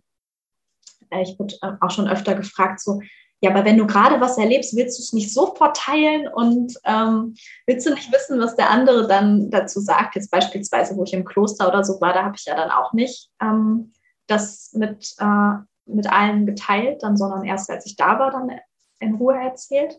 äh, 1.12 1.22
ich 1.22 1.38
wurde 1.38 1.56
auch 1.82 1.92
schon 1.92 2.08
öfter 2.08 2.36
gefragt, 2.36 2.80
so, 2.80 3.00
ja, 3.44 3.50
aber 3.50 3.66
wenn 3.66 3.78
du 3.78 3.88
gerade 3.88 4.22
was 4.22 4.38
erlebst, 4.38 4.76
willst 4.76 5.00
du 5.00 5.02
es 5.02 5.14
nicht 5.14 5.34
sofort 5.34 5.76
teilen 5.76 6.28
und 6.28 6.76
ähm, 6.86 7.34
willst 7.66 7.88
du 7.88 7.94
nicht 7.94 8.14
wissen, 8.14 8.40
was 8.40 8.56
der 8.56 8.70
andere 8.70 9.08
dann 9.08 9.50
dazu 9.50 9.80
sagt. 9.80 10.16
Jetzt 10.16 10.30
beispielsweise, 10.30 10.96
wo 10.96 11.04
ich 11.04 11.14
im 11.14 11.26
Kloster 11.26 11.68
oder 11.68 11.84
so 11.84 12.00
war, 12.02 12.14
da 12.14 12.24
habe 12.24 12.36
ich 12.38 12.46
ja 12.46 12.56
dann 12.56 12.70
auch 12.70 12.94
nicht 12.94 13.32
ähm, 13.42 13.94
das 14.28 14.72
mit, 14.74 15.16
äh, 15.18 15.54
mit 15.86 16.12
allen 16.12 16.46
geteilt, 16.46 17.02
dann, 17.02 17.18
sondern 17.18 17.44
erst 17.44 17.70
als 17.72 17.88
ich 17.88 17.96
da 17.96 18.20
war, 18.20 18.30
dann 18.30 18.52
in 19.00 19.16
Ruhe 19.16 19.36
erzählt. 19.36 19.98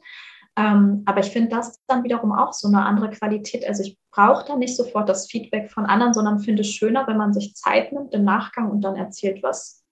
Ähm, 0.57 1.03
aber 1.07 1.21
ich 1.21 1.31
finde 1.31 1.49
das 1.49 1.81
dann 1.87 2.05
wiederum 2.05 2.33
auch 2.33 2.53
so 2.53 2.69
eine 2.69 2.85
andere 2.85 3.11
Qualität. 3.11 3.67
Also 3.67 3.83
ich 3.83 3.99
brauche 4.11 4.47
da 4.47 4.57
nicht 4.57 4.77
sofort 4.77 5.09
das 5.09 5.27
Feedback 5.31 5.71
von 5.71 5.87
anderen, 5.87 6.13
sondern 6.13 6.41
finde 6.41 6.61
es 6.61 6.71
schöner, 6.71 7.07
wenn 7.07 7.17
man 7.17 7.33
sich 7.33 7.55
Zeit 7.55 7.93
nimmt 7.93 8.13
im 8.13 8.25
Nachgang 8.25 8.71
und 8.71 8.83
dann 8.83 8.97
erzählt, 8.97 9.43
was 9.43 9.83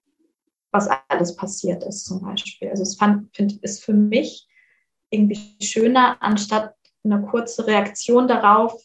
was 0.72 0.88
alles 1.08 1.36
passiert 1.36 1.82
ist 1.84 2.04
zum 2.04 2.20
Beispiel. 2.22 2.68
Also 2.70 2.82
es 2.82 2.96
fand, 2.96 3.34
find, 3.34 3.62
ist 3.62 3.84
für 3.84 3.92
mich 3.92 4.48
irgendwie 5.10 5.56
schöner, 5.60 6.22
anstatt 6.22 6.74
eine 7.02 7.22
kurze 7.22 7.66
Reaktion 7.66 8.28
darauf, 8.28 8.80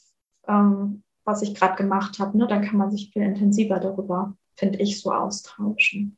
ähm, 0.48 1.04
was 1.24 1.42
ich 1.42 1.54
gerade 1.54 1.76
gemacht 1.76 2.20
habe. 2.20 2.38
Ne? 2.38 2.48
Dann 2.48 2.64
kann 2.64 2.78
man 2.78 2.92
sich 2.92 3.12
viel 3.12 3.22
intensiver 3.22 3.80
darüber, 3.80 4.36
finde 4.56 4.80
ich, 4.80 5.02
so 5.02 5.12
austauschen. 5.12 6.18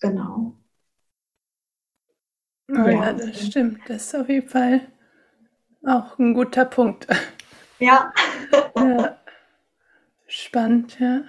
Genau. 0.00 0.56
Oh, 2.68 2.88
ja. 2.88 3.12
das 3.12 3.46
stimmt. 3.46 3.80
Das 3.88 4.06
ist 4.06 4.14
auf 4.14 4.28
jeden 4.28 4.48
Fall 4.48 4.80
auch 5.84 6.18
ein 6.18 6.34
guter 6.34 6.64
Punkt. 6.64 7.06
Ja. 7.78 8.12
ja. 8.76 9.16
Spannend, 10.26 10.98
ja. 10.98 11.22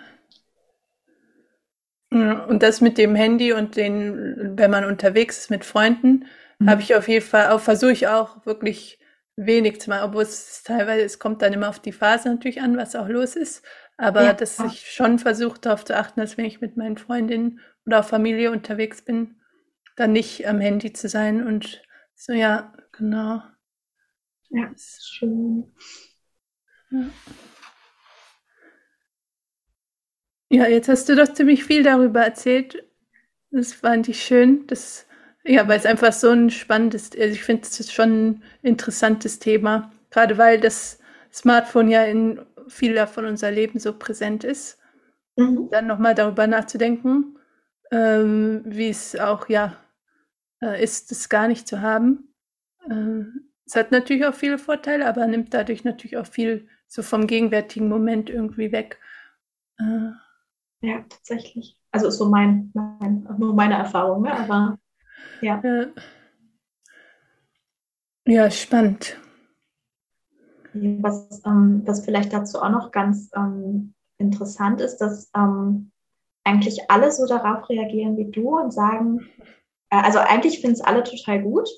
Und 2.09 2.63
das 2.63 2.81
mit 2.81 2.97
dem 2.97 3.15
Handy 3.15 3.51
und 3.51 3.75
den, 3.75 4.57
wenn 4.57 4.71
man 4.71 4.85
unterwegs 4.85 5.39
ist 5.39 5.49
mit 5.49 5.65
Freunden, 5.65 6.25
mhm. 6.59 6.69
habe 6.69 6.81
ich 6.81 6.95
auf 6.95 7.07
jeden 7.07 7.25
Fall 7.25 7.49
auch, 7.49 7.59
versuche 7.59 7.91
ich 7.91 8.07
auch 8.07 8.45
wirklich 8.45 8.99
wenig 9.35 9.81
zu 9.81 9.89
machen, 9.89 10.09
obwohl 10.09 10.23
es 10.23 10.63
teilweise, 10.63 11.03
es 11.03 11.19
kommt 11.19 11.41
dann 11.41 11.53
immer 11.53 11.69
auf 11.69 11.79
die 11.79 11.91
Phase 11.91 12.29
natürlich 12.29 12.61
an, 12.61 12.77
was 12.77 12.95
auch 12.95 13.07
los 13.07 13.35
ist. 13.35 13.63
Aber 13.97 14.23
ja. 14.23 14.33
dass 14.33 14.59
ich 14.59 14.91
schon 14.91 15.19
versuche 15.19 15.59
darauf 15.59 15.83
zu 15.83 15.95
achten, 15.95 16.19
dass 16.19 16.37
wenn 16.37 16.45
ich 16.45 16.61
mit 16.61 16.77
meinen 16.77 16.97
Freundinnen 16.97 17.59
oder 17.85 17.99
auch 17.99 18.05
Familie 18.05 18.51
unterwegs 18.51 19.01
bin, 19.01 19.36
dann 19.97 20.13
nicht 20.13 20.47
am 20.47 20.61
Handy 20.61 20.93
zu 20.93 21.09
sein 21.09 21.45
und 21.45 21.81
so, 22.15 22.33
ja, 22.33 22.73
genau. 22.93 23.41
Ja, 24.49 24.71
schön. 24.77 25.73
Ja. 26.91 27.09
Ja, 30.49 30.67
jetzt 30.67 30.87
hast 30.87 31.09
du 31.09 31.15
doch 31.15 31.33
ziemlich 31.33 31.65
viel 31.65 31.83
darüber 31.83 32.21
erzählt. 32.21 32.83
Das 33.51 33.73
fand 33.73 34.07
ich 34.09 34.23
schön. 34.23 34.67
Das, 34.67 35.07
ja, 35.45 35.67
weil 35.67 35.79
es 35.79 35.85
einfach 35.85 36.13
so 36.13 36.29
ein 36.31 36.49
spannendes, 36.49 37.11
also 37.13 37.33
ich 37.33 37.43
finde 37.43 37.63
es 37.63 37.91
schon 37.91 38.27
ein 38.29 38.43
interessantes 38.61 39.39
Thema. 39.39 39.91
Gerade 40.11 40.37
weil 40.37 40.59
das 40.59 40.99
Smartphone 41.33 41.89
ja 41.89 42.03
in 42.05 42.41
vieler 42.69 43.07
von 43.07 43.25
unser 43.25 43.51
Leben 43.51 43.79
so 43.79 43.93
präsent 43.93 44.43
ist. 44.43 44.79
Mhm. 45.37 45.69
Dann 45.71 45.87
nochmal 45.87 46.15
darüber 46.15 46.47
nachzudenken, 46.47 47.37
ähm, 47.91 48.63
wie 48.65 48.89
es 48.89 49.17
auch, 49.17 49.49
ja, 49.49 49.77
äh, 50.61 50.83
ist, 50.83 51.11
es 51.11 51.29
gar 51.29 51.47
nicht 51.47 51.67
zu 51.67 51.81
haben. 51.81 52.33
Äh, 52.89 53.23
es 53.65 53.75
hat 53.75 53.91
natürlich 53.91 54.25
auch 54.25 54.33
viele 54.33 54.57
Vorteile, 54.57 55.07
aber 55.07 55.27
nimmt 55.27 55.53
dadurch 55.53 55.83
natürlich 55.83 56.17
auch 56.17 56.25
viel 56.25 56.67
so 56.87 57.03
vom 57.03 57.27
gegenwärtigen 57.27 57.89
Moment 57.89 58.29
irgendwie 58.29 58.71
weg. 58.71 58.99
Äh, 59.77 60.11
ja, 60.81 61.03
tatsächlich. 61.09 61.77
Also 61.91 62.07
ist 62.07 62.17
so 62.17 62.29
mein, 62.29 62.71
mein 62.73 63.27
nur 63.37 63.53
meine 63.53 63.75
Erfahrung, 63.75 64.23
ne? 64.23 64.33
aber 64.33 64.79
ja. 65.41 65.61
ja. 68.25 68.51
Spannend. 68.51 69.17
Was, 70.73 71.41
ähm, 71.45 71.81
was 71.85 72.05
vielleicht 72.05 72.33
dazu 72.33 72.61
auch 72.61 72.69
noch 72.69 72.91
ganz 72.91 73.31
ähm, 73.35 73.95
interessant 74.19 74.79
ist, 74.79 74.97
dass 74.97 75.31
ähm, 75.35 75.91
eigentlich 76.43 76.89
alle 76.89 77.11
so 77.11 77.25
darauf 77.25 77.67
reagieren 77.69 78.15
wie 78.17 78.29
du 78.29 78.57
und 78.57 78.71
sagen, 78.71 79.27
also 79.89 80.19
eigentlich 80.19 80.61
finden 80.61 80.75
es 80.75 80.81
alle 80.81 81.03
total 81.03 81.41
gut 81.41 81.69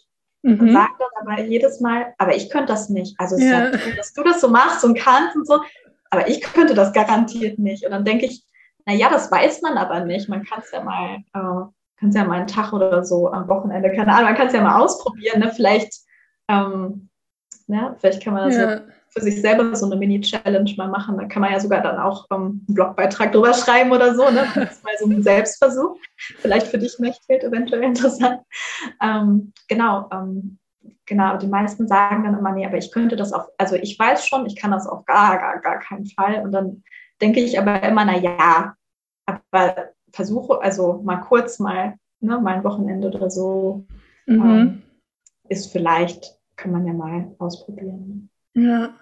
mhm. 0.41 0.59
und 0.59 0.73
sagen 0.73 0.93
dann 0.99 1.27
aber 1.27 1.41
jedes 1.43 1.79
Mal, 1.79 2.13
aber 2.17 2.35
ich 2.35 2.49
könnte 2.49 2.67
das 2.67 2.89
nicht. 2.89 3.19
Also 3.19 3.35
es 3.35 3.43
ja. 3.43 3.65
ist 3.65 3.73
ja 3.73 3.79
cool, 3.85 3.95
dass 3.95 4.13
du 4.13 4.23
das 4.23 4.41
so 4.41 4.49
machst 4.49 4.83
und 4.83 4.97
kannst 4.97 5.35
und 5.35 5.47
so, 5.47 5.61
aber 6.09 6.27
ich 6.27 6.41
könnte 6.41 6.73
das 6.73 6.93
garantiert 6.93 7.59
nicht. 7.59 7.85
Und 7.85 7.91
dann 7.91 8.05
denke 8.05 8.25
ich, 8.25 8.43
naja, 8.85 9.09
das 9.09 9.31
weiß 9.31 9.61
man 9.61 9.77
aber 9.77 10.01
nicht. 10.05 10.29
Man 10.29 10.43
kann 10.43 10.61
es 10.63 10.71
ja 10.71 10.83
mal, 10.83 11.17
äh, 11.33 11.69
kann 11.99 12.09
es 12.09 12.15
ja 12.15 12.25
mal 12.25 12.39
einen 12.39 12.47
Tag 12.47 12.73
oder 12.73 13.03
so 13.03 13.31
am 13.31 13.47
Wochenende, 13.47 13.91
keine 13.91 14.13
Ahnung, 14.13 14.25
man 14.25 14.35
kann 14.35 14.47
es 14.47 14.53
ja 14.53 14.61
mal 14.61 14.81
ausprobieren. 14.81 15.39
Ne? 15.41 15.51
Vielleicht, 15.55 15.93
ähm, 16.47 17.09
ne? 17.67 17.95
vielleicht 17.99 18.23
kann 18.23 18.33
man 18.33 18.49
das 18.49 18.57
ja. 18.57 18.81
für 19.09 19.21
sich 19.21 19.41
selber 19.41 19.75
so 19.75 19.85
eine 19.85 19.97
Mini-Challenge 19.97 20.73
mal 20.77 20.87
machen. 20.87 21.17
Da 21.17 21.25
kann 21.25 21.41
man 21.41 21.51
ja 21.51 21.59
sogar 21.59 21.81
dann 21.81 21.99
auch 21.99 22.25
ähm, 22.31 22.65
einen 22.67 22.75
Blogbeitrag 22.75 23.31
drüber 23.31 23.53
schreiben 23.53 23.91
oder 23.91 24.15
so. 24.15 24.29
Ne? 24.31 24.47
So 24.99 25.05
ein 25.05 25.23
Selbstversuch. 25.23 25.97
Vielleicht 26.17 26.67
für 26.67 26.77
dich, 26.77 26.99
Mechthild, 26.99 27.43
eventuell 27.43 27.83
interessant. 27.83 28.41
Ähm, 29.01 29.53
genau. 29.67 30.09
Ähm, 30.11 30.59
genau, 31.05 31.37
die 31.37 31.47
meisten 31.47 31.87
sagen 31.87 32.23
dann 32.23 32.37
immer, 32.37 32.51
nee, 32.53 32.65
aber 32.65 32.77
ich 32.77 32.91
könnte 32.91 33.15
das 33.15 33.33
auf, 33.33 33.47
also 33.57 33.75
ich 33.75 33.97
weiß 33.97 34.25
schon, 34.25 34.45
ich 34.45 34.55
kann 34.55 34.71
das 34.71 34.87
auf 34.87 35.05
gar, 35.05 35.37
gar, 35.39 35.59
gar 35.59 35.79
keinen 35.79 36.05
Fall. 36.05 36.41
Und 36.43 36.51
dann 36.51 36.83
denke 37.21 37.41
ich 37.41 37.59
aber 37.59 37.83
immer, 37.83 38.05
na 38.05 38.17
ja, 38.17 38.75
aber 39.25 39.89
versuche, 40.11 40.61
also 40.61 41.01
mal 41.03 41.17
kurz 41.17 41.59
mal, 41.59 41.95
ne, 42.21 42.39
mal 42.39 42.55
ein 42.55 42.63
Wochenende 42.63 43.09
oder 43.09 43.29
so, 43.29 43.85
mhm. 44.25 44.41
ähm, 44.43 44.81
ist 45.49 45.71
vielleicht, 45.71 46.37
kann 46.55 46.71
man 46.71 46.85
ja 46.85 46.93
mal 46.93 47.35
ausprobieren. 47.39 48.29
Ja, 48.53 48.93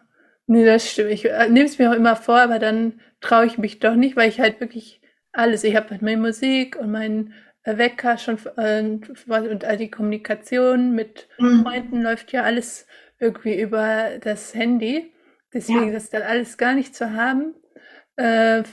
nee, 0.47 0.65
das 0.65 0.89
stimmt. 0.89 1.11
Ich 1.11 1.25
äh, 1.25 1.49
nehme 1.49 1.65
es 1.65 1.77
mir 1.77 1.91
auch 1.91 1.95
immer 1.95 2.15
vor, 2.15 2.39
aber 2.39 2.59
dann 2.59 3.01
traue 3.21 3.45
ich 3.45 3.57
mich 3.57 3.79
doch 3.79 3.95
nicht, 3.95 4.15
weil 4.15 4.29
ich 4.29 4.39
halt 4.39 4.59
wirklich 4.59 5.01
alles, 5.37 5.63
ich 5.63 5.75
habe 5.75 5.89
halt 5.89 6.01
meine 6.01 6.17
Musik 6.17 6.75
und 6.75 6.91
meinen 6.91 7.33
äh, 7.63 7.77
Wecker 7.77 8.17
schon 8.17 8.37
äh, 8.57 8.81
und 8.81 9.65
all 9.65 9.77
die 9.77 9.91
Kommunikation 9.91 10.93
mit 10.93 11.27
mhm. 11.37 11.63
Freunden 11.63 12.01
läuft 12.01 12.31
ja 12.31 12.43
alles 12.43 12.87
irgendwie 13.19 13.59
über 13.59 14.17
das 14.21 14.53
Handy. 14.53 15.13
Deswegen 15.53 15.91
ja. 15.91 15.97
ist 15.97 16.13
dann 16.13 16.23
alles 16.23 16.57
gar 16.57 16.73
nicht 16.73 16.95
zu 16.95 17.13
haben. 17.13 17.55
Äh, 18.15 18.63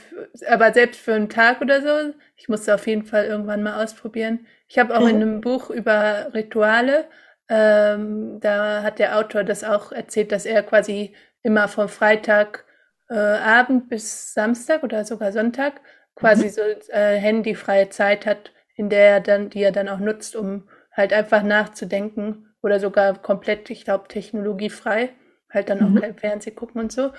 aber 0.47 0.73
selbst 0.73 0.99
für 0.99 1.13
einen 1.13 1.29
Tag 1.29 1.61
oder 1.61 1.81
so, 1.81 2.13
ich 2.35 2.49
musste 2.49 2.73
auf 2.73 2.87
jeden 2.87 3.05
Fall 3.05 3.25
irgendwann 3.25 3.63
mal 3.63 3.83
ausprobieren. 3.83 4.47
Ich 4.67 4.79
habe 4.79 4.95
auch 4.95 5.01
mhm. 5.01 5.09
in 5.09 5.15
einem 5.15 5.41
Buch 5.41 5.69
über 5.69 6.33
Rituale, 6.33 7.05
ähm, 7.47 8.39
da 8.39 8.81
hat 8.81 8.99
der 8.99 9.17
Autor 9.17 9.43
das 9.43 9.63
auch 9.63 9.91
erzählt, 9.91 10.31
dass 10.31 10.45
er 10.45 10.63
quasi 10.63 11.13
immer 11.43 11.67
vom 11.67 11.89
Freitag 11.89 12.65
äh, 13.09 13.63
bis 13.87 14.33
Samstag 14.33 14.83
oder 14.83 15.05
sogar 15.05 15.31
Sonntag 15.31 15.81
quasi 16.15 16.45
mhm. 16.45 16.49
so 16.49 16.61
äh, 16.91 17.17
handyfreie 17.17 17.89
Zeit 17.89 18.25
hat, 18.25 18.51
in 18.75 18.89
der 18.89 19.05
er 19.05 19.21
dann, 19.21 19.49
die 19.49 19.63
er 19.63 19.71
dann 19.71 19.89
auch 19.89 19.99
nutzt, 19.99 20.35
um 20.35 20.67
halt 20.91 21.13
einfach 21.13 21.43
nachzudenken 21.43 22.53
oder 22.61 22.79
sogar 22.79 23.21
komplett, 23.21 23.69
ich 23.69 23.83
glaube, 23.83 24.07
technologiefrei 24.07 25.09
halt 25.55 25.69
dann 25.69 25.81
auch 25.81 25.89
mhm. 25.89 26.01
kein 26.01 26.15
Fernsehen 26.15 26.55
gucken 26.55 26.81
und 26.81 26.91
so, 26.91 27.11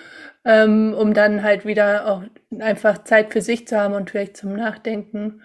ähm, 0.44 0.94
um 0.94 1.14
dann 1.14 1.42
halt 1.42 1.64
wieder 1.64 2.06
auch 2.06 2.22
einfach 2.58 3.04
Zeit 3.04 3.32
für 3.32 3.40
sich 3.40 3.66
zu 3.66 3.78
haben 3.78 3.94
und 3.94 4.10
vielleicht 4.10 4.36
zum 4.36 4.54
Nachdenken 4.54 5.42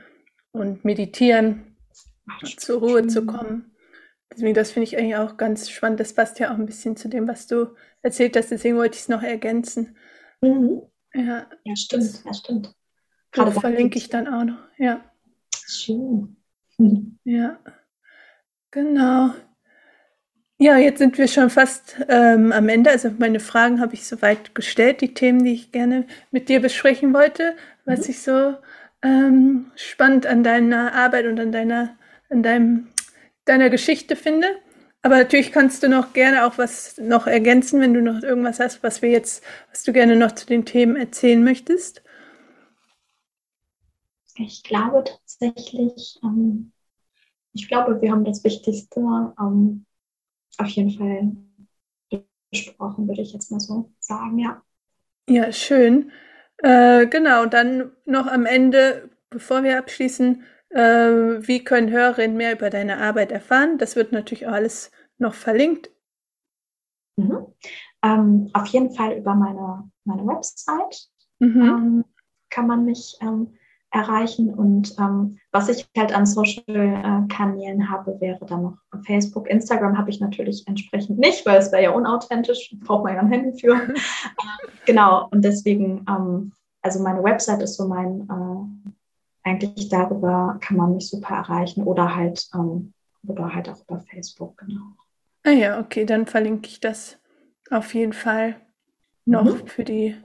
und 0.51 0.83
Meditieren 0.85 1.77
zur 2.57 2.79
Ruhe 2.79 3.07
zu 3.07 3.25
kommen. 3.25 3.71
Deswegen, 4.31 4.53
das 4.53 4.71
finde 4.71 4.85
ich 4.85 4.97
eigentlich 4.97 5.15
auch 5.15 5.37
ganz 5.37 5.69
spannend. 5.69 5.99
Das 5.99 6.13
passt 6.13 6.39
ja 6.39 6.51
auch 6.51 6.57
ein 6.57 6.65
bisschen 6.65 6.95
zu 6.95 7.09
dem, 7.09 7.27
was 7.27 7.47
du 7.47 7.75
erzählt 8.01 8.35
hast. 8.37 8.51
Deswegen 8.51 8.77
wollte 8.77 8.95
ich 8.95 9.01
es 9.01 9.09
noch 9.09 9.23
ergänzen. 9.23 9.97
Mhm. 10.41 10.81
Ja, 11.13 11.47
ja, 11.63 11.75
stimmt. 11.75 12.23
Ja, 12.25 12.33
stimmt. 12.33 12.73
Gerade 13.31 13.51
verlinke 13.51 13.97
ich 13.97 14.09
dann 14.09 14.27
auch 14.27 14.43
noch. 14.43 14.59
Ja. 14.77 15.01
Schön. 15.67 16.35
Ja, 17.23 17.59
genau. 18.71 19.31
Ja, 20.57 20.77
jetzt 20.77 20.99
sind 20.99 21.17
wir 21.17 21.27
schon 21.27 21.49
fast 21.49 21.97
ähm, 22.07 22.51
am 22.51 22.69
Ende. 22.69 22.91
Also 22.91 23.11
meine 23.17 23.39
Fragen 23.39 23.79
habe 23.81 23.95
ich 23.95 24.05
soweit 24.05 24.53
gestellt, 24.53 25.01
die 25.01 25.13
Themen, 25.13 25.43
die 25.43 25.53
ich 25.53 25.71
gerne 25.71 26.05
mit 26.29 26.49
dir 26.49 26.59
besprechen 26.59 27.13
wollte, 27.13 27.55
was 27.85 28.01
mhm. 28.01 28.09
ich 28.09 28.21
so 28.21 28.55
ähm, 29.01 29.71
spannend 29.75 30.27
an 30.27 30.43
deiner 30.43 30.93
Arbeit 30.93 31.25
und 31.25 31.39
an 31.39 31.51
deiner, 31.51 31.97
an 32.29 32.43
deinem, 32.43 32.89
deiner 33.45 33.69
Geschichte 33.69 34.15
finde. 34.15 34.47
Aber 35.01 35.17
natürlich 35.17 35.51
kannst 35.51 35.81
du 35.81 35.89
noch 35.89 36.13
gerne 36.13 36.45
auch 36.45 36.59
was 36.59 36.97
noch 36.97 37.25
ergänzen, 37.25 37.81
wenn 37.81 37.95
du 37.95 38.01
noch 38.01 38.21
irgendwas 38.21 38.59
hast, 38.59 38.83
was 38.83 39.01
wir 39.01 39.09
jetzt, 39.09 39.43
was 39.71 39.83
du 39.83 39.93
gerne 39.93 40.15
noch 40.15 40.33
zu 40.33 40.45
den 40.45 40.65
Themen 40.65 40.95
erzählen 40.95 41.43
möchtest. 41.43 42.03
Ich 44.35 44.63
glaube 44.63 45.03
tatsächlich, 45.03 46.19
ähm, 46.23 46.71
ich 47.53 47.67
glaube, 47.67 48.01
wir 48.01 48.11
haben 48.11 48.25
das 48.25 48.43
Wichtigste 48.43 48.99
ähm, 49.39 49.85
auf 50.57 50.67
jeden 50.69 50.91
Fall 50.91 51.31
besprochen, 52.51 53.07
würde 53.07 53.21
ich 53.21 53.33
jetzt 53.33 53.51
mal 53.51 53.59
so 53.59 53.91
sagen, 53.99 54.37
ja. 54.39 54.61
Ja, 55.27 55.51
schön. 55.51 56.11
Äh, 56.57 57.07
genau, 57.07 57.45
dann 57.45 57.91
noch 58.05 58.27
am 58.27 58.45
Ende, 58.45 59.09
bevor 59.29 59.63
wir 59.63 59.77
abschließen, 59.77 60.43
äh, 60.69 60.79
wie 60.79 61.63
können 61.63 61.89
Hörerinnen 61.89 62.37
mehr 62.37 62.53
über 62.53 62.69
deine 62.69 62.97
Arbeit 62.97 63.31
erfahren? 63.31 63.77
Das 63.77 63.95
wird 63.95 64.11
natürlich 64.11 64.47
auch 64.47 64.53
alles 64.53 64.91
noch 65.17 65.33
verlinkt. 65.33 65.91
Mhm. 67.15 67.47
Ähm, 68.03 68.49
auf 68.53 68.67
jeden 68.67 68.93
Fall 68.93 69.17
über 69.17 69.35
meine, 69.35 69.89
meine 70.03 70.25
Website 70.25 71.07
mhm. 71.39 71.61
ähm, 71.61 72.05
kann 72.49 72.67
man 72.67 72.85
mich 72.85 73.17
ähm, 73.21 73.57
erreichen. 73.91 74.53
Und 74.53 74.95
ähm, 74.97 75.37
was 75.51 75.69
ich 75.69 75.87
halt 75.97 76.15
an 76.15 76.25
Social-Kanälen 76.25 77.89
habe, 77.89 78.19
wäre 78.19 78.45
dann 78.45 78.63
noch 78.63 78.77
Facebook. 79.05 79.49
Instagram 79.49 79.97
habe 79.97 80.09
ich 80.09 80.19
natürlich 80.19 80.67
entsprechend 80.67 81.19
nicht, 81.19 81.45
weil 81.45 81.59
es 81.59 81.71
wäre 81.71 81.83
ja 81.83 81.91
unauthentisch, 81.91 82.73
braucht 82.79 83.03
man 83.03 83.15
ja 83.15 83.19
ein 83.19 83.31
Handy 83.31 83.59
für. 83.59 83.75
äh, 83.75 83.93
genau, 84.85 85.27
und 85.31 85.43
deswegen, 85.43 86.05
ähm, 86.07 86.53
also 86.81 87.03
meine 87.03 87.23
Website 87.23 87.61
ist 87.61 87.75
so 87.75 87.87
mein, 87.87 88.27
äh, 88.29 89.49
eigentlich 89.49 89.89
darüber 89.89 90.57
kann 90.61 90.77
man 90.77 90.95
mich 90.95 91.09
super 91.09 91.35
erreichen 91.35 91.83
oder 91.83 92.15
halt, 92.15 92.47
ähm, 92.55 92.93
oder 93.27 93.53
halt 93.53 93.69
auch 93.69 93.81
über 93.87 93.99
Facebook, 93.99 94.57
genau. 94.57 94.95
Ah 95.43 95.51
ja, 95.51 95.79
okay, 95.79 96.05
dann 96.05 96.27
verlinke 96.27 96.67
ich 96.67 96.79
das 96.79 97.17
auf 97.69 97.93
jeden 97.93 98.13
Fall 98.13 98.55
noch 99.25 99.63
mhm. 99.63 99.67
für 99.67 99.83
die 99.83 100.15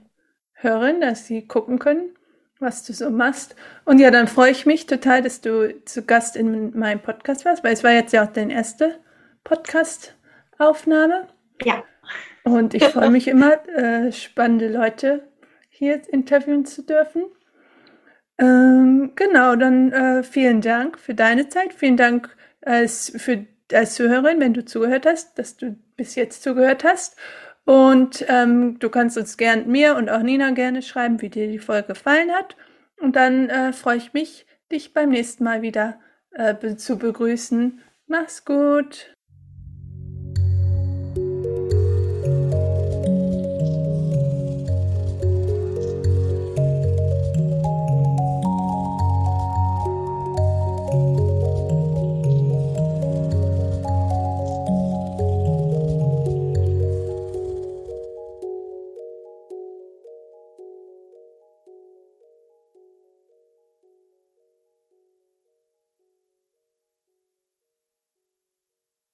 Hörerin, 0.53 1.01
dass 1.01 1.25
sie 1.25 1.47
gucken 1.47 1.79
können 1.79 2.17
was 2.59 2.83
du 2.83 2.93
so 2.93 3.09
machst. 3.09 3.55
Und 3.85 3.99
ja, 3.99 4.11
dann 4.11 4.27
freue 4.27 4.51
ich 4.51 4.65
mich 4.65 4.85
total, 4.85 5.21
dass 5.21 5.41
du 5.41 5.83
zu 5.85 6.03
Gast 6.03 6.35
in 6.35 6.77
meinem 6.77 6.99
Podcast 6.99 7.45
warst, 7.45 7.63
weil 7.63 7.73
es 7.73 7.83
war 7.83 7.91
jetzt 7.91 8.13
ja 8.13 8.23
auch 8.23 8.31
deine 8.31 8.53
erste 8.53 8.99
Podcast-Aufnahme. 9.43 11.27
Ja. 11.63 11.83
Und 12.43 12.73
ich 12.73 12.83
freue 12.85 13.09
mich 13.09 13.27
immer, 13.27 13.67
äh, 13.67 14.11
spannende 14.11 14.69
Leute 14.69 15.27
hier 15.69 16.01
interviewen 16.11 16.65
zu 16.65 16.83
dürfen. 16.83 17.25
Ähm, 18.39 19.13
genau, 19.15 19.55
dann 19.55 19.91
äh, 19.91 20.23
vielen 20.23 20.61
Dank 20.61 20.99
für 20.99 21.13
deine 21.13 21.49
Zeit. 21.49 21.73
Vielen 21.73 21.97
Dank 21.97 22.35
als, 22.61 23.11
für, 23.17 23.45
als 23.73 23.95
Zuhörerin, 23.95 24.39
wenn 24.39 24.53
du 24.53 24.63
zugehört 24.63 25.05
hast, 25.05 25.37
dass 25.39 25.57
du 25.57 25.75
bis 25.95 26.15
jetzt 26.15 26.43
zugehört 26.43 26.83
hast. 26.83 27.17
Und 27.67 28.23
ähm, 28.29 28.79
du 28.79 28.89
kannst 28.89 29.17
uns 29.17 29.35
gern 29.35 29.67
mir 29.67 29.97
und 29.97 30.09
auch 30.09 30.21
Nina 30.21 30.51
gerne 30.51 30.81
schreiben, 30.81 31.21
wie 31.21 31.27
dir 31.27 31.49
die 31.49 31.59
Folge 31.59 31.89
gefallen 31.89 32.31
hat. 32.31 32.55
Und 32.97 33.17
dann 33.17 33.49
äh, 33.49 33.73
freue 33.73 33.97
ich 33.97 34.13
mich, 34.13 34.45
dich 34.71 34.93
beim 34.93 35.09
nächsten 35.09 35.43
Mal 35.43 35.61
wieder 35.61 35.99
äh, 36.31 36.77
zu 36.77 36.97
begrüßen. 36.97 37.81
Mach's 38.07 38.45
gut. 38.45 39.16